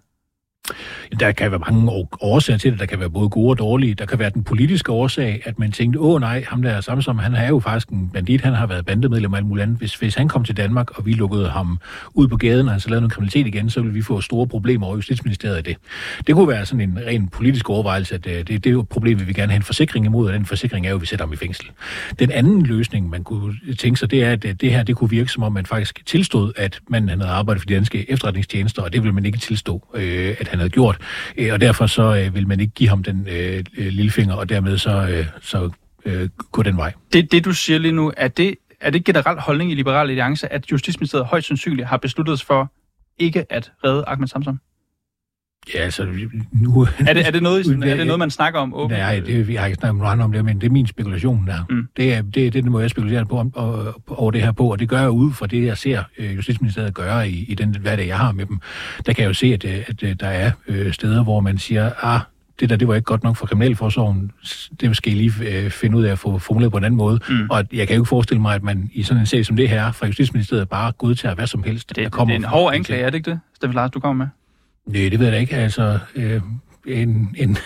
Der 1.20 1.32
kan 1.32 1.50
være 1.50 1.60
mange 1.70 2.06
årsager 2.20 2.58
til 2.58 2.72
det. 2.72 2.80
Der 2.80 2.86
kan 2.86 3.00
være 3.00 3.10
både 3.10 3.28
gode 3.28 3.50
og 3.50 3.58
dårlige. 3.58 3.94
Der 3.94 4.06
kan 4.06 4.18
være 4.18 4.30
den 4.30 4.44
politiske 4.44 4.92
årsag, 4.92 5.42
at 5.44 5.58
man 5.58 5.72
tænkte, 5.72 6.00
åh 6.00 6.20
nej, 6.20 6.44
ham 6.48 6.62
der 6.62 6.80
samme 6.80 7.02
som 7.02 7.18
han 7.18 7.34
er 7.34 7.48
jo 7.48 7.60
faktisk 7.60 7.88
en 7.88 8.10
bandit, 8.12 8.40
han 8.40 8.54
har 8.54 8.66
været 8.66 8.86
bandemedlem 8.86 9.32
og 9.32 9.38
alt 9.38 9.46
muligt 9.46 9.62
andet. 9.62 9.78
Hvis, 9.78 9.94
hvis 9.94 10.14
han 10.14 10.28
kom 10.28 10.44
til 10.44 10.56
Danmark, 10.56 10.98
og 10.98 11.06
vi 11.06 11.12
lukkede 11.12 11.48
ham 11.48 11.78
ud 12.14 12.28
på 12.28 12.36
gaden, 12.36 12.66
og 12.66 12.72
han 12.72 12.80
så 12.80 12.88
lavede 12.88 13.00
noget 13.00 13.12
kriminalitet 13.12 13.46
igen, 13.46 13.70
så 13.70 13.80
ville 13.80 13.94
vi 13.94 14.02
få 14.02 14.20
store 14.20 14.46
problemer 14.46 14.86
over 14.86 14.96
Justitsministeriet 14.96 15.56
af 15.56 15.64
det. 15.64 15.76
Det 16.26 16.34
kunne 16.34 16.48
være 16.48 16.66
sådan 16.66 16.80
en 16.80 16.98
ren 17.06 17.28
politisk 17.28 17.70
overvejelse, 17.70 18.14
at 18.14 18.26
øh, 18.26 18.32
det, 18.32 18.48
det 18.48 18.66
er 18.66 18.70
jo 18.70 18.80
et 18.80 18.88
problem, 18.88 19.20
vi 19.20 19.24
vil 19.24 19.34
gerne 19.34 19.52
have 19.52 19.56
en 19.56 19.62
forsikring 19.62 20.06
imod, 20.06 20.26
og 20.26 20.32
den 20.32 20.46
forsikring 20.46 20.86
er 20.86 20.90
jo, 20.90 20.96
at 20.96 21.02
vi 21.02 21.06
sætter 21.06 21.26
ham 21.26 21.32
i 21.32 21.36
fængsel. 21.36 21.66
Den 22.18 22.30
anden 22.30 22.62
løsning, 22.62 23.10
man 23.10 23.24
kunne 23.24 23.54
tænke 23.78 24.00
sig, 24.00 24.10
det 24.10 24.24
er, 24.24 24.32
at 24.32 24.44
øh, 24.44 24.54
det 24.60 24.72
her 24.72 24.82
det 24.82 24.96
kunne 24.96 25.10
virke 25.10 25.32
som 25.32 25.42
om, 25.42 25.52
man 25.52 25.66
faktisk 25.66 26.06
tilstod, 26.06 26.52
at 26.56 26.80
man 26.88 27.08
havde 27.08 27.24
arbejdet 27.24 27.62
for 27.62 27.66
de 27.66 27.74
danske 27.74 28.10
efterretningstjenester, 28.10 28.82
og 28.82 28.92
det 28.92 29.04
vil 29.04 29.14
man 29.14 29.26
ikke 29.26 29.38
tilstå, 29.38 29.88
øh, 29.94 30.36
at 30.40 30.48
han 30.48 30.58
havde 30.58 30.70
gjort. 30.70 30.97
Øh, 31.36 31.52
og 31.52 31.60
derfor 31.60 31.86
så 31.86 32.16
øh, 32.16 32.34
vil 32.34 32.48
man 32.48 32.60
ikke 32.60 32.72
give 32.74 32.88
ham 32.88 33.02
den 33.02 33.26
øh, 33.30 33.64
øh, 33.78 33.86
lillefinger, 33.86 34.34
og 34.34 34.48
dermed 34.48 34.78
så, 34.78 35.08
øh, 35.10 35.26
så 35.40 35.70
øh, 36.04 36.28
gå 36.52 36.62
den 36.62 36.76
vej. 36.76 36.92
Det, 37.12 37.32
det 37.32 37.44
du 37.44 37.52
siger 37.52 37.78
lige 37.78 37.92
nu, 37.92 38.12
er 38.16 38.28
det, 38.28 38.54
er 38.80 38.90
det 38.90 39.04
generelt 39.04 39.40
holdning 39.40 39.70
i 39.70 39.74
Liberale 39.74 40.10
Alliance, 40.10 40.52
at 40.52 40.72
Justitsministeriet 40.72 41.26
højst 41.26 41.48
sandsynligt 41.48 41.88
har 41.88 41.96
besluttet 41.96 42.38
sig 42.38 42.46
for 42.46 42.72
ikke 43.18 43.46
at 43.50 43.72
redde 43.84 44.04
Ahmed 44.06 44.28
Samsom? 44.28 44.60
Ja, 45.74 45.78
altså 45.78 46.06
nu... 46.52 46.86
Er 47.06 47.12
det, 47.14 47.26
er 47.26 47.30
det, 47.30 47.42
noget, 47.42 47.66
er 47.66 47.96
det 47.96 48.06
noget, 48.06 48.18
man 48.18 48.30
snakker 48.30 48.60
om 48.60 48.74
åbent? 48.74 48.98
Nej, 48.98 49.20
det, 49.20 49.48
vi 49.48 49.54
har 49.54 49.66
ikke 49.66 49.78
snakket 49.80 50.16
med 50.16 50.24
om 50.24 50.32
det, 50.32 50.44
men 50.44 50.60
det 50.60 50.66
er 50.66 50.70
min 50.70 50.86
spekulation 50.86 51.46
der. 51.46 51.64
Mm. 51.70 51.88
Det, 51.96 52.14
er, 52.14 52.22
det, 52.22 52.34
det, 52.34 52.52
det 52.52 52.64
må 52.64 52.80
jeg 52.80 52.90
spekulere 52.90 53.26
på 53.26 53.38
om, 53.38 53.52
og, 53.54 53.94
over 54.06 54.30
det 54.30 54.42
her 54.42 54.52
på, 54.52 54.72
og 54.72 54.78
det 54.78 54.88
gør 54.88 55.00
jeg 55.00 55.10
ud 55.10 55.32
fra 55.32 55.46
det, 55.46 55.64
jeg 55.64 55.78
ser 55.78 56.02
øh, 56.18 56.36
Justitsministeriet 56.36 56.94
gøre 56.94 57.30
i, 57.30 57.44
i 57.48 57.54
den 57.54 57.76
hverdag, 57.80 58.06
jeg 58.06 58.18
har 58.18 58.32
med 58.32 58.46
dem. 58.46 58.60
Der 59.06 59.12
kan 59.12 59.22
jeg 59.22 59.28
jo 59.28 59.34
se, 59.34 59.46
at, 59.46 59.64
at, 59.64 60.02
at 60.02 60.20
der 60.20 60.28
er 60.28 60.50
øh, 60.68 60.92
steder, 60.92 61.22
hvor 61.22 61.40
man 61.40 61.58
siger, 61.58 61.90
ah, 62.02 62.20
det 62.60 62.70
der, 62.70 62.76
det 62.76 62.88
var 62.88 62.94
ikke 62.94 63.04
godt 63.04 63.24
nok 63.24 63.36
for 63.36 63.46
kriminalforsorgen. 63.46 64.30
Det 64.80 64.96
skal 64.96 65.12
I 65.12 65.14
lige 65.16 65.32
øh, 65.48 65.70
finde 65.70 65.98
ud 65.98 66.04
af 66.04 66.12
at 66.12 66.18
få 66.18 66.38
formuleret 66.38 66.72
på 66.72 66.78
en 66.78 66.84
anden 66.84 66.98
måde. 66.98 67.20
Mm. 67.28 67.50
Og 67.50 67.64
jeg 67.72 67.86
kan 67.86 67.96
jo 67.96 68.02
ikke 68.02 68.08
forestille 68.08 68.42
mig, 68.42 68.54
at 68.54 68.62
man 68.62 68.90
i 68.92 69.02
sådan 69.02 69.20
en 69.20 69.26
sag 69.26 69.46
som 69.46 69.56
det 69.56 69.68
her 69.68 69.92
fra 69.92 70.06
Justitsministeriet 70.06 70.68
bare 70.68 70.92
godtager 70.92 71.34
hvad 71.34 71.46
som 71.46 71.62
helst, 71.62 71.88
det, 71.88 71.96
der 71.96 72.08
kommer 72.08 72.34
Det 72.34 72.42
er 72.42 72.46
en 72.46 72.52
hård 72.52 72.74
anklage, 72.74 73.02
er 73.02 73.10
det 73.10 73.16
ikke 73.16 73.30
det, 73.30 73.40
Steffen 73.54 73.74
Lars, 73.74 73.90
du 73.90 74.00
kommer 74.00 74.24
med? 74.24 74.28
Nej, 74.88 75.08
det 75.08 75.18
ved 75.18 75.26
jeg 75.26 75.32
da 75.32 75.38
ikke. 75.38 75.56
Altså, 75.56 75.98
øh, 76.16 76.42
en, 76.86 77.34
en, 77.36 77.56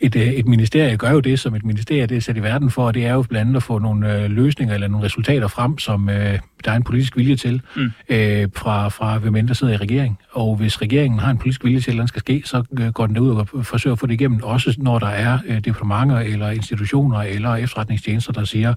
et, 0.00 0.16
øh, 0.16 0.22
et 0.22 0.46
ministerie 0.46 0.96
gør 0.96 1.10
jo 1.10 1.20
det, 1.20 1.40
som 1.40 1.54
et 1.54 1.64
ministerie 1.64 2.06
det 2.06 2.16
er 2.16 2.20
sat 2.20 2.36
i 2.36 2.42
verden 2.42 2.70
for, 2.70 2.86
og 2.86 2.94
det 2.94 3.06
er 3.06 3.12
jo 3.12 3.22
blandt 3.22 3.40
andet 3.40 3.56
at 3.56 3.62
få 3.62 3.78
nogle 3.78 4.22
øh, 4.22 4.30
løsninger 4.30 4.74
eller 4.74 4.88
nogle 4.88 5.06
resultater 5.06 5.48
frem, 5.48 5.78
som 5.78 6.08
øh, 6.08 6.38
der 6.64 6.70
er 6.70 6.76
en 6.76 6.82
politisk 6.82 7.16
vilje 7.16 7.36
til, 7.36 7.62
mm. 7.76 7.90
øh, 8.08 8.48
fra, 8.56 8.88
fra 8.88 9.18
hvem 9.18 9.36
end 9.36 9.48
der 9.48 9.54
sidder 9.54 9.72
i 9.72 9.76
regeringen. 9.76 10.18
Og 10.32 10.56
hvis 10.56 10.82
regeringen 10.82 11.20
har 11.20 11.30
en 11.30 11.38
politisk 11.38 11.64
vilje 11.64 11.80
til, 11.80 11.90
at 11.90 11.96
den 11.98 12.08
skal 12.08 12.20
ske, 12.20 12.42
så 12.44 12.62
øh, 12.80 12.88
går 12.88 13.06
den 13.06 13.14
derud 13.14 13.30
og 13.30 13.66
forsøger 13.66 13.92
at 13.92 13.98
få 13.98 14.06
det 14.06 14.14
igennem, 14.14 14.42
også 14.42 14.74
når 14.78 14.98
der 14.98 15.06
er 15.06 15.38
øh, 15.46 15.60
departementer 15.64 16.18
eller 16.18 16.50
institutioner 16.50 17.18
eller 17.18 17.54
efterretningstjenester, 17.54 18.32
der 18.32 18.44
siger 18.44 18.74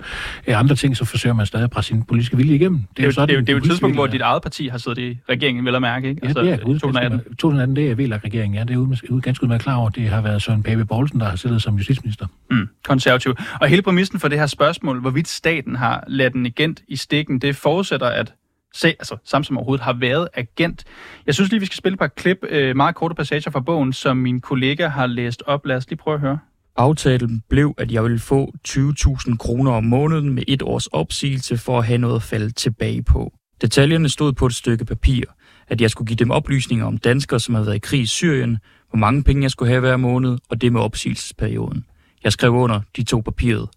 øh, 0.47 0.59
andre 0.59 0.75
ting, 0.75 0.97
så 0.97 1.05
forsøger 1.05 1.33
man 1.33 1.45
stadig 1.45 1.63
at 1.63 1.71
presse 1.71 1.89
sin 1.89 2.03
politiske 2.03 2.37
vilje 2.37 2.55
igennem. 2.55 2.79
Det 2.79 2.87
er, 2.89 2.93
det 2.95 3.07
er, 3.07 3.11
sådan, 3.11 3.29
det 3.29 3.35
er, 3.35 3.39
det 3.39 3.49
er 3.49 3.53
jo 3.53 3.57
et 3.57 3.63
tidspunkt, 3.63 3.95
hvor 3.95 4.07
dit 4.07 4.21
eget 4.21 4.41
parti 4.41 4.67
har 4.67 4.77
siddet 4.77 4.97
i 4.97 5.19
regeringen, 5.29 5.65
vel 5.65 5.75
at 5.75 5.81
mærke, 5.81 6.09
ikke? 6.09 6.21
Altså, 6.23 6.41
ja, 6.41 6.51
det 6.51 6.53
er 6.53 6.57
2018. 6.57 7.19
2018, 7.19 7.75
det 7.75 7.91
er 7.91 7.95
VLAG-regeringen, 7.95 8.57
ja, 8.57 8.63
det 8.63 8.73
er 8.73 8.77
ude, 9.09 9.21
ganske 9.21 9.43
udmærket 9.43 9.63
klar 9.71 9.79
over. 9.79 9.89
Det 9.89 10.10
har 10.10 10.21
været 10.21 10.41
Søren 10.41 10.63
Pape 10.63 10.86
Poulsen, 10.86 11.19
der 11.19 11.29
har 11.29 11.36
siddet 11.36 11.62
som 11.62 11.75
justitsminister. 11.75 12.27
Mm, 12.51 12.69
konservativ. 12.84 13.36
Og 13.62 13.67
hele 13.67 13.81
præmissen 13.81 14.19
for 14.19 14.27
det 14.27 14.39
her 14.39 14.45
spørgsmål, 14.45 14.99
hvorvidt 14.99 15.27
staten 15.27 15.75
har 15.75 16.03
ladt 16.07 16.36
en 16.36 16.45
agent 16.45 16.81
i 16.88 16.95
stikken, 16.95 17.39
det 17.39 17.55
forudsætter, 17.55 18.07
at 18.07 18.34
se, 18.73 18.88
altså 18.88 19.17
Samsung 19.25 19.57
overhovedet 19.57 19.84
har 19.84 19.93
været 19.93 20.27
agent. 20.34 20.84
Jeg 21.25 21.34
synes 21.34 21.51
lige, 21.51 21.60
vi 21.60 21.65
skal 21.65 21.77
spille 21.77 21.93
et 21.93 21.99
par 21.99 22.07
klip, 22.07 22.38
øh, 22.49 22.75
meget 22.75 22.95
korte 22.95 23.15
passager 23.15 23.51
fra 23.51 23.60
bogen, 23.60 23.93
som 23.93 24.17
min 24.17 24.41
kollega 24.41 24.88
har 24.88 25.07
læst 25.07 25.43
op. 25.45 25.65
Lad 25.65 25.75
os 25.75 25.89
lige 25.89 25.97
prøve 25.97 26.15
at 26.15 26.21
høre. 26.21 26.39
Aftalen 26.75 27.43
blev, 27.49 27.73
at 27.77 27.91
jeg 27.91 28.03
ville 28.03 28.19
få 28.19 28.53
20.000 28.67 29.38
kroner 29.38 29.71
om 29.71 29.84
måneden 29.84 30.29
med 30.34 30.43
et 30.47 30.62
års 30.62 30.88
opsigelse 30.88 31.57
for 31.57 31.77
at 31.77 31.86
have 31.86 31.97
noget 31.97 32.15
at 32.15 32.23
falde 32.23 32.51
tilbage 32.51 33.03
på. 33.03 33.34
Detaljerne 33.62 34.10
stod 34.10 34.34
på 34.34 34.45
et 34.45 34.53
stykke 34.53 34.86
papir, 34.86 35.23
at 35.67 35.81
jeg 35.81 35.89
skulle 35.89 36.07
give 36.07 36.17
dem 36.17 36.31
oplysninger 36.31 36.86
om 36.86 36.97
danskere, 36.97 37.39
som 37.39 37.55
havde 37.55 37.67
været 37.67 37.75
i 37.75 37.79
krig 37.79 38.01
i 38.01 38.05
Syrien, 38.05 38.57
hvor 38.91 38.99
mange 38.99 39.23
penge 39.23 39.43
jeg 39.43 39.51
skulle 39.51 39.69
have 39.69 39.80
hver 39.80 39.97
måned, 39.97 40.38
og 40.49 40.62
det 40.62 40.73
med 40.73 40.82
opsigelsesperioden. 40.82 41.86
Jeg 42.23 42.32
skrev 42.32 42.54
under 42.54 42.82
de 42.95 43.04
to 43.04 43.19
papiret. 43.19 43.69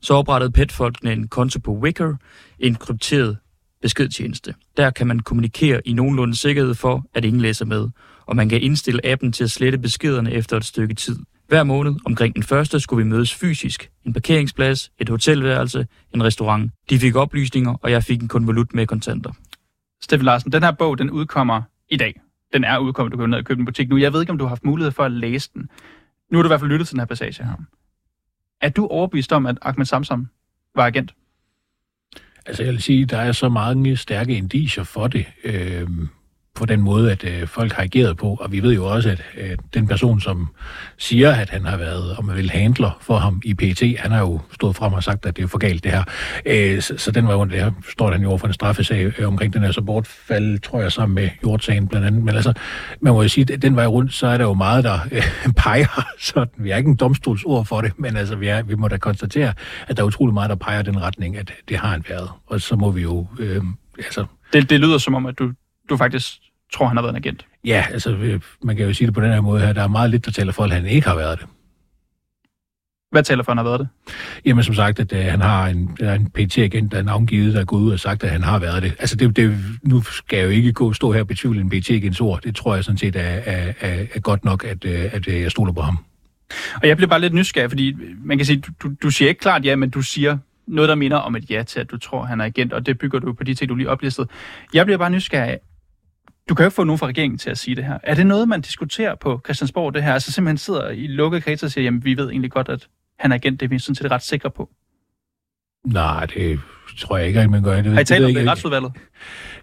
Så 0.00 0.14
oprettede 0.14 0.52
petfolkene 0.52 1.12
en 1.12 1.28
konto 1.28 1.58
på 1.58 1.72
Wicker, 1.72 2.14
en 2.58 2.74
krypteret 2.74 3.36
beskedtjeneste. 3.82 4.54
Der 4.76 4.90
kan 4.90 5.06
man 5.06 5.20
kommunikere 5.20 5.88
i 5.88 5.92
nogenlunde 5.92 6.36
sikkerhed 6.36 6.74
for, 6.74 7.04
at 7.14 7.24
ingen 7.24 7.42
læser 7.42 7.64
med, 7.64 7.88
og 8.26 8.36
man 8.36 8.48
kan 8.48 8.60
indstille 8.60 9.06
appen 9.06 9.32
til 9.32 9.44
at 9.44 9.50
slette 9.50 9.78
beskederne 9.78 10.32
efter 10.32 10.56
et 10.56 10.64
stykke 10.64 10.94
tid. 10.94 11.18
Hver 11.48 11.62
måned 11.62 11.94
omkring 12.04 12.34
den 12.34 12.42
første 12.42 12.80
skulle 12.80 13.04
vi 13.04 13.10
mødes 13.10 13.34
fysisk. 13.34 13.90
En 14.04 14.12
parkeringsplads, 14.12 14.90
et 14.98 15.08
hotelværelse, 15.08 15.86
en 16.14 16.24
restaurant. 16.24 16.72
De 16.90 16.98
fik 16.98 17.16
oplysninger, 17.16 17.74
og 17.74 17.90
jeg 17.90 18.04
fik 18.04 18.22
en 18.22 18.28
konvolut 18.28 18.74
med 18.74 18.86
kontanter. 18.86 19.32
Steffen 20.02 20.24
Larsen, 20.24 20.52
den 20.52 20.62
her 20.62 20.70
bog, 20.70 20.98
den 20.98 21.10
udkommer 21.10 21.62
i 21.90 21.96
dag. 21.96 22.20
Den 22.52 22.64
er 22.64 22.78
udkommet, 22.78 23.12
du 23.12 23.16
kan 23.16 23.22
gå 23.22 23.26
ned 23.26 23.38
og 23.38 23.44
købe 23.44 23.58
den 23.58 23.62
i 23.62 23.64
butik 23.64 23.88
nu. 23.88 23.96
Jeg 23.96 24.12
ved 24.12 24.20
ikke, 24.20 24.32
om 24.32 24.38
du 24.38 24.44
har 24.44 24.48
haft 24.48 24.64
mulighed 24.64 24.92
for 24.92 25.04
at 25.04 25.12
læse 25.12 25.50
den. 25.54 25.70
Nu 26.30 26.38
har 26.38 26.42
du 26.42 26.46
i 26.46 26.50
hvert 26.50 26.60
fald 26.60 26.70
lyttet 26.70 26.88
til 26.88 26.94
den 26.94 27.00
her 27.00 27.06
passage 27.06 27.44
her. 27.44 27.52
Er 28.60 28.68
du 28.68 28.86
overbevist 28.86 29.32
om, 29.32 29.46
at 29.46 29.58
Ahmed 29.62 29.86
Samsam 29.86 30.28
var 30.74 30.86
agent? 30.86 31.14
Altså 32.46 32.62
jeg 32.62 32.72
vil 32.72 32.82
sige, 32.82 33.04
der 33.04 33.18
er 33.18 33.32
så 33.32 33.48
mange 33.48 33.96
stærke 33.96 34.36
indicier 34.36 34.84
for 34.84 35.08
det. 35.08 35.26
Øh, 35.44 35.88
på 36.58 36.66
den 36.66 36.80
måde, 36.80 37.12
at 37.12 37.24
øh, 37.24 37.46
folk 37.46 37.72
har 37.72 37.82
ageret 37.82 38.16
på. 38.16 38.36
Og 38.40 38.52
vi 38.52 38.62
ved 38.62 38.74
jo 38.74 38.86
også, 38.86 39.10
at 39.10 39.22
øh, 39.36 39.56
den 39.74 39.86
person, 39.86 40.20
som 40.20 40.48
siger, 40.98 41.32
at 41.32 41.50
han 41.50 41.64
har 41.64 41.76
været, 41.76 42.16
om 42.16 42.24
man 42.24 42.36
vil, 42.36 42.50
handler 42.50 42.98
for 43.00 43.18
ham 43.18 43.42
i 43.44 43.54
PT, 43.54 43.82
han 43.98 44.10
har 44.10 44.20
jo 44.20 44.40
stået 44.52 44.76
frem 44.76 44.92
og 44.92 45.04
sagt, 45.04 45.26
at 45.26 45.36
det 45.36 45.42
er 45.42 45.46
for 45.46 45.58
galt 45.58 45.84
det 45.84 45.92
her. 45.92 46.02
Øh, 46.46 46.82
så, 46.82 46.94
så 46.96 47.10
den 47.10 47.26
var 47.26 47.32
jo, 47.32 47.44
der 47.44 47.70
står 47.90 48.10
han 48.10 48.22
jo 48.22 48.28
over 48.28 48.38
for 48.38 48.46
en 48.46 48.52
straffesag 48.52 49.12
øh, 49.18 49.28
omkring 49.28 49.52
den 49.52 49.62
her 49.62 49.72
så 49.72 49.82
bortfald, 49.82 50.58
tror 50.58 50.80
jeg, 50.80 50.92
sammen 50.92 51.14
med 51.14 51.28
jordsagen 51.42 51.88
blandt 51.88 52.06
andet. 52.06 52.24
Men 52.24 52.34
altså, 52.34 52.52
man 53.00 53.12
må 53.12 53.22
jo 53.22 53.28
sige, 53.28 53.52
at 53.52 53.62
den 53.62 53.76
vej 53.76 53.86
rundt, 53.86 54.14
så 54.14 54.26
er 54.26 54.38
der 54.38 54.44
jo 54.44 54.54
meget, 54.54 54.84
der 54.84 54.98
øh, 55.12 55.22
peger 55.64 56.06
sådan. 56.20 56.52
Vi 56.56 56.70
er 56.70 56.76
ikke 56.76 56.90
en 56.90 56.96
domstolsord 56.96 57.66
for 57.66 57.80
det, 57.80 57.92
men 57.98 58.16
altså, 58.16 58.36
vi, 58.36 58.48
er, 58.48 58.62
vi 58.62 58.74
må 58.74 58.88
da 58.88 58.96
konstatere, 58.96 59.52
at 59.88 59.96
der 59.96 60.02
er 60.02 60.06
utrolig 60.06 60.34
meget, 60.34 60.50
der 60.50 60.56
peger 60.56 60.82
den 60.82 61.02
retning, 61.02 61.36
at 61.36 61.50
øh, 61.50 61.56
det 61.68 61.76
har 61.76 61.88
han 61.88 62.04
været. 62.08 62.30
Og 62.46 62.60
så 62.60 62.76
må 62.76 62.90
vi 62.90 63.02
jo... 63.02 63.26
Øh, 63.38 63.62
altså, 63.98 64.24
det, 64.52 64.70
det 64.70 64.80
lyder 64.80 64.98
som 64.98 65.14
om, 65.14 65.26
at 65.26 65.38
du, 65.38 65.52
du 65.88 65.96
faktisk 65.96 66.38
tror, 66.74 66.86
han 66.86 66.96
har 66.96 67.02
været 67.02 67.12
en 67.12 67.16
agent. 67.16 67.46
Ja, 67.64 67.84
altså 67.90 68.10
øh, 68.10 68.40
man 68.62 68.76
kan 68.76 68.86
jo 68.86 68.92
sige 68.92 69.06
det 69.06 69.14
på 69.14 69.20
den 69.20 69.32
her 69.32 69.40
måde 69.40 69.60
her. 69.60 69.72
Der 69.72 69.82
er 69.82 69.88
meget 69.88 70.10
lidt, 70.10 70.24
der 70.24 70.30
taler 70.30 70.52
for, 70.52 70.64
at 70.64 70.70
han 70.70 70.86
ikke 70.86 71.08
har 71.08 71.16
været 71.16 71.38
det. 71.38 71.48
Hvad 73.10 73.22
taler 73.22 73.42
for, 73.42 73.52
at 73.52 73.58
han 73.58 73.66
har 73.66 73.70
været 73.70 73.80
det? 73.80 73.88
Jamen 74.44 74.64
som 74.64 74.74
sagt, 74.74 75.00
at 75.00 75.12
uh, 75.12 75.18
han 75.18 75.40
har 75.40 75.66
en, 75.66 75.96
der 76.00 76.10
er 76.10 76.14
en 76.14 76.30
PT-agent, 76.30 76.92
der 76.92 76.98
er 76.98 77.02
navngivet, 77.02 77.54
der 77.54 77.60
er 77.60 77.64
gået 77.64 77.82
ud 77.82 77.92
og 77.92 78.00
sagt, 78.00 78.24
at 78.24 78.30
han 78.30 78.42
har 78.42 78.58
været 78.58 78.82
det. 78.82 78.92
Altså 78.98 79.16
det, 79.16 79.36
det, 79.36 79.58
nu 79.82 80.02
skal 80.02 80.36
jeg 80.36 80.44
jo 80.44 80.50
ikke 80.50 80.72
gå 80.72 80.92
stå 80.92 81.12
her 81.12 81.20
og 81.20 81.26
betvivle 81.26 81.60
en 81.60 81.72
PT-agents 81.72 82.20
ord. 82.20 82.40
Det 82.42 82.56
tror 82.56 82.74
jeg 82.74 82.84
sådan 82.84 82.98
set 82.98 83.16
er, 83.16 83.20
er, 83.20 83.72
er, 83.80 84.04
er 84.14 84.20
godt 84.20 84.44
nok, 84.44 84.64
at, 84.64 84.84
uh, 84.84 84.90
at 84.90 85.26
jeg 85.26 85.50
stoler 85.50 85.72
på 85.72 85.80
ham. 85.80 85.98
Og 86.82 86.88
jeg 86.88 86.96
bliver 86.96 87.08
bare 87.08 87.20
lidt 87.20 87.34
nysgerrig, 87.34 87.70
fordi 87.70 87.96
man 88.24 88.38
kan 88.38 88.46
sige, 88.46 88.62
du, 88.82 88.90
du 89.02 89.10
siger 89.10 89.28
ikke 89.28 89.40
klart 89.40 89.64
ja, 89.64 89.76
men 89.76 89.90
du 89.90 90.02
siger 90.02 90.38
noget, 90.66 90.88
der 90.88 90.94
minder 90.94 91.16
om 91.16 91.36
et 91.36 91.50
ja 91.50 91.62
til, 91.62 91.80
at 91.80 91.90
du 91.90 91.98
tror, 91.98 92.24
han 92.24 92.40
er 92.40 92.44
agent, 92.44 92.72
og 92.72 92.86
det 92.86 92.98
bygger 92.98 93.18
du 93.18 93.32
på 93.32 93.44
de 93.44 93.54
ting, 93.54 93.68
du 93.68 93.74
lige 93.74 93.90
oplistede. 93.90 94.28
Jeg 94.74 94.86
bliver 94.86 94.98
bare 94.98 95.10
nysgerrig. 95.10 95.58
Du 96.48 96.54
kan 96.54 96.64
jo 96.64 96.66
ikke 96.66 96.74
få 96.74 96.84
nogen 96.84 96.98
fra 96.98 97.06
regeringen 97.06 97.38
til 97.38 97.50
at 97.50 97.58
sige 97.58 97.76
det 97.76 97.84
her. 97.84 97.98
Er 98.02 98.14
det 98.14 98.26
noget, 98.26 98.48
man 98.48 98.60
diskuterer 98.60 99.14
på 99.14 99.40
Christiansborg, 99.44 99.94
det 99.94 100.02
her? 100.02 100.14
Altså 100.14 100.32
simpelthen 100.32 100.58
sidder 100.58 100.90
i 100.90 101.06
lukket 101.06 101.44
kreds 101.44 101.62
og 101.62 101.70
siger, 101.70 101.84
jamen 101.84 102.04
vi 102.04 102.16
ved 102.16 102.30
egentlig 102.30 102.50
godt, 102.50 102.68
at 102.68 102.88
han 103.18 103.32
er 103.32 103.36
agent, 103.36 103.60
det 103.60 103.66
er 103.66 103.70
vi 103.70 103.78
sådan 103.78 103.94
set 103.94 104.10
ret 104.10 104.22
sikre 104.22 104.50
på. 104.50 104.70
Nej, 105.86 106.26
det 106.26 106.60
tror 106.98 107.18
jeg 107.18 107.26
ikke, 107.26 107.40
at 107.40 107.50
man 107.50 107.62
gør. 107.62 107.82
Det, 107.82 107.92
har 107.92 108.00
I 108.00 108.04
talt 108.04 108.24
om 108.24 108.34
det 108.34 108.42
i 108.42 108.48
retsudvalget? 108.48 108.92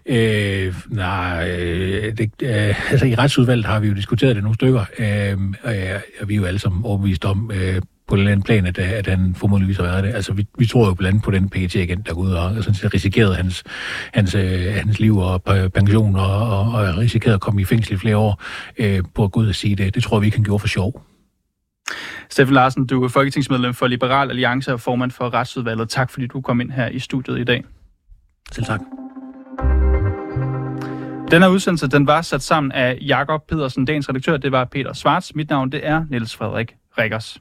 Øh, 0.06 0.74
nej, 0.88 1.50
øh, 1.50 2.18
det, 2.18 2.30
øh, 2.42 2.90
altså 2.90 3.06
i 3.06 3.14
retsudvalget 3.14 3.66
har 3.66 3.80
vi 3.80 3.88
jo 3.88 3.94
diskuteret 3.94 4.36
det 4.36 4.42
nogle 4.42 4.54
stykker, 4.54 4.84
øh, 4.98 5.54
og, 5.62 5.74
og 6.20 6.28
vi 6.28 6.34
er 6.34 6.38
jo 6.38 6.44
alle 6.44 6.58
sammen 6.58 6.84
overbevist 6.84 7.24
om, 7.24 7.50
øh, 7.54 7.82
på 8.08 8.14
en 8.14 8.18
eller 8.18 8.32
anden 8.32 8.44
plan, 8.44 8.66
at, 8.66 8.78
at 8.78 9.06
han 9.06 9.34
formodentligvis 9.34 9.76
har 9.76 9.84
været 9.84 10.04
det. 10.04 10.14
Altså, 10.14 10.32
vi, 10.32 10.46
vi 10.58 10.66
tror 10.66 10.86
jo 10.86 10.94
blandt 10.94 11.14
andet 11.14 11.24
på 11.24 11.30
den 11.30 11.48
PET-agent, 11.48 12.06
der 12.06 12.14
går 12.14 12.20
ud 12.20 12.30
og, 12.30 12.44
og 12.44 12.64
sådan 12.64 12.94
risikerede 12.94 13.34
hans, 13.34 13.64
hans, 14.14 14.34
øh, 14.34 14.74
hans 14.74 15.00
liv 15.00 15.18
og 15.18 15.42
pension, 15.74 16.16
og, 16.16 16.48
og, 16.50 16.72
og 16.72 16.98
risikerede 16.98 17.34
at 17.34 17.40
komme 17.40 17.60
i 17.60 17.64
fængsel 17.64 17.94
i 17.94 17.96
flere 17.96 18.16
år 18.16 18.42
øh, 18.78 19.02
på 19.14 19.24
at 19.24 19.32
gå 19.32 19.40
ud 19.40 19.48
og 19.48 19.54
sige 19.54 19.76
det. 19.76 19.94
Det 19.94 20.02
tror 20.02 20.20
vi 20.20 20.26
ikke, 20.26 20.36
han 20.36 20.44
gjorde 20.44 20.60
for 20.60 20.68
sjov. 20.68 21.02
Steffen 22.30 22.54
Larsen, 22.54 22.86
du 22.86 23.04
er 23.04 23.08
folketingsmedlem 23.08 23.74
for 23.74 23.86
Liberal 23.86 24.30
Alliance 24.30 24.72
og 24.72 24.80
formand 24.80 25.10
for 25.10 25.34
Retsudvalget. 25.34 25.88
Tak 25.88 26.10
fordi 26.10 26.26
du 26.26 26.40
kom 26.40 26.60
ind 26.60 26.70
her 26.70 26.88
i 26.88 26.98
studiet 26.98 27.38
i 27.38 27.44
dag. 27.44 27.64
Selv 28.52 28.66
tak. 28.66 28.80
Den 31.30 31.42
her 31.42 31.48
udsendelse 31.48 31.88
den 31.88 32.06
var 32.06 32.22
sat 32.22 32.42
sammen 32.42 32.72
af 32.72 32.98
Jakob 33.00 33.42
Pedersen, 33.48 33.84
dagens 33.84 34.08
redaktør. 34.08 34.36
Det 34.36 34.52
var 34.52 34.64
Peter 34.64 34.92
Svarts. 34.92 35.34
Mit 35.34 35.50
navn 35.50 35.72
det 35.72 35.86
er 35.86 36.04
Niels 36.10 36.36
Frederik 36.36 36.74
Rikkers. 36.98 37.38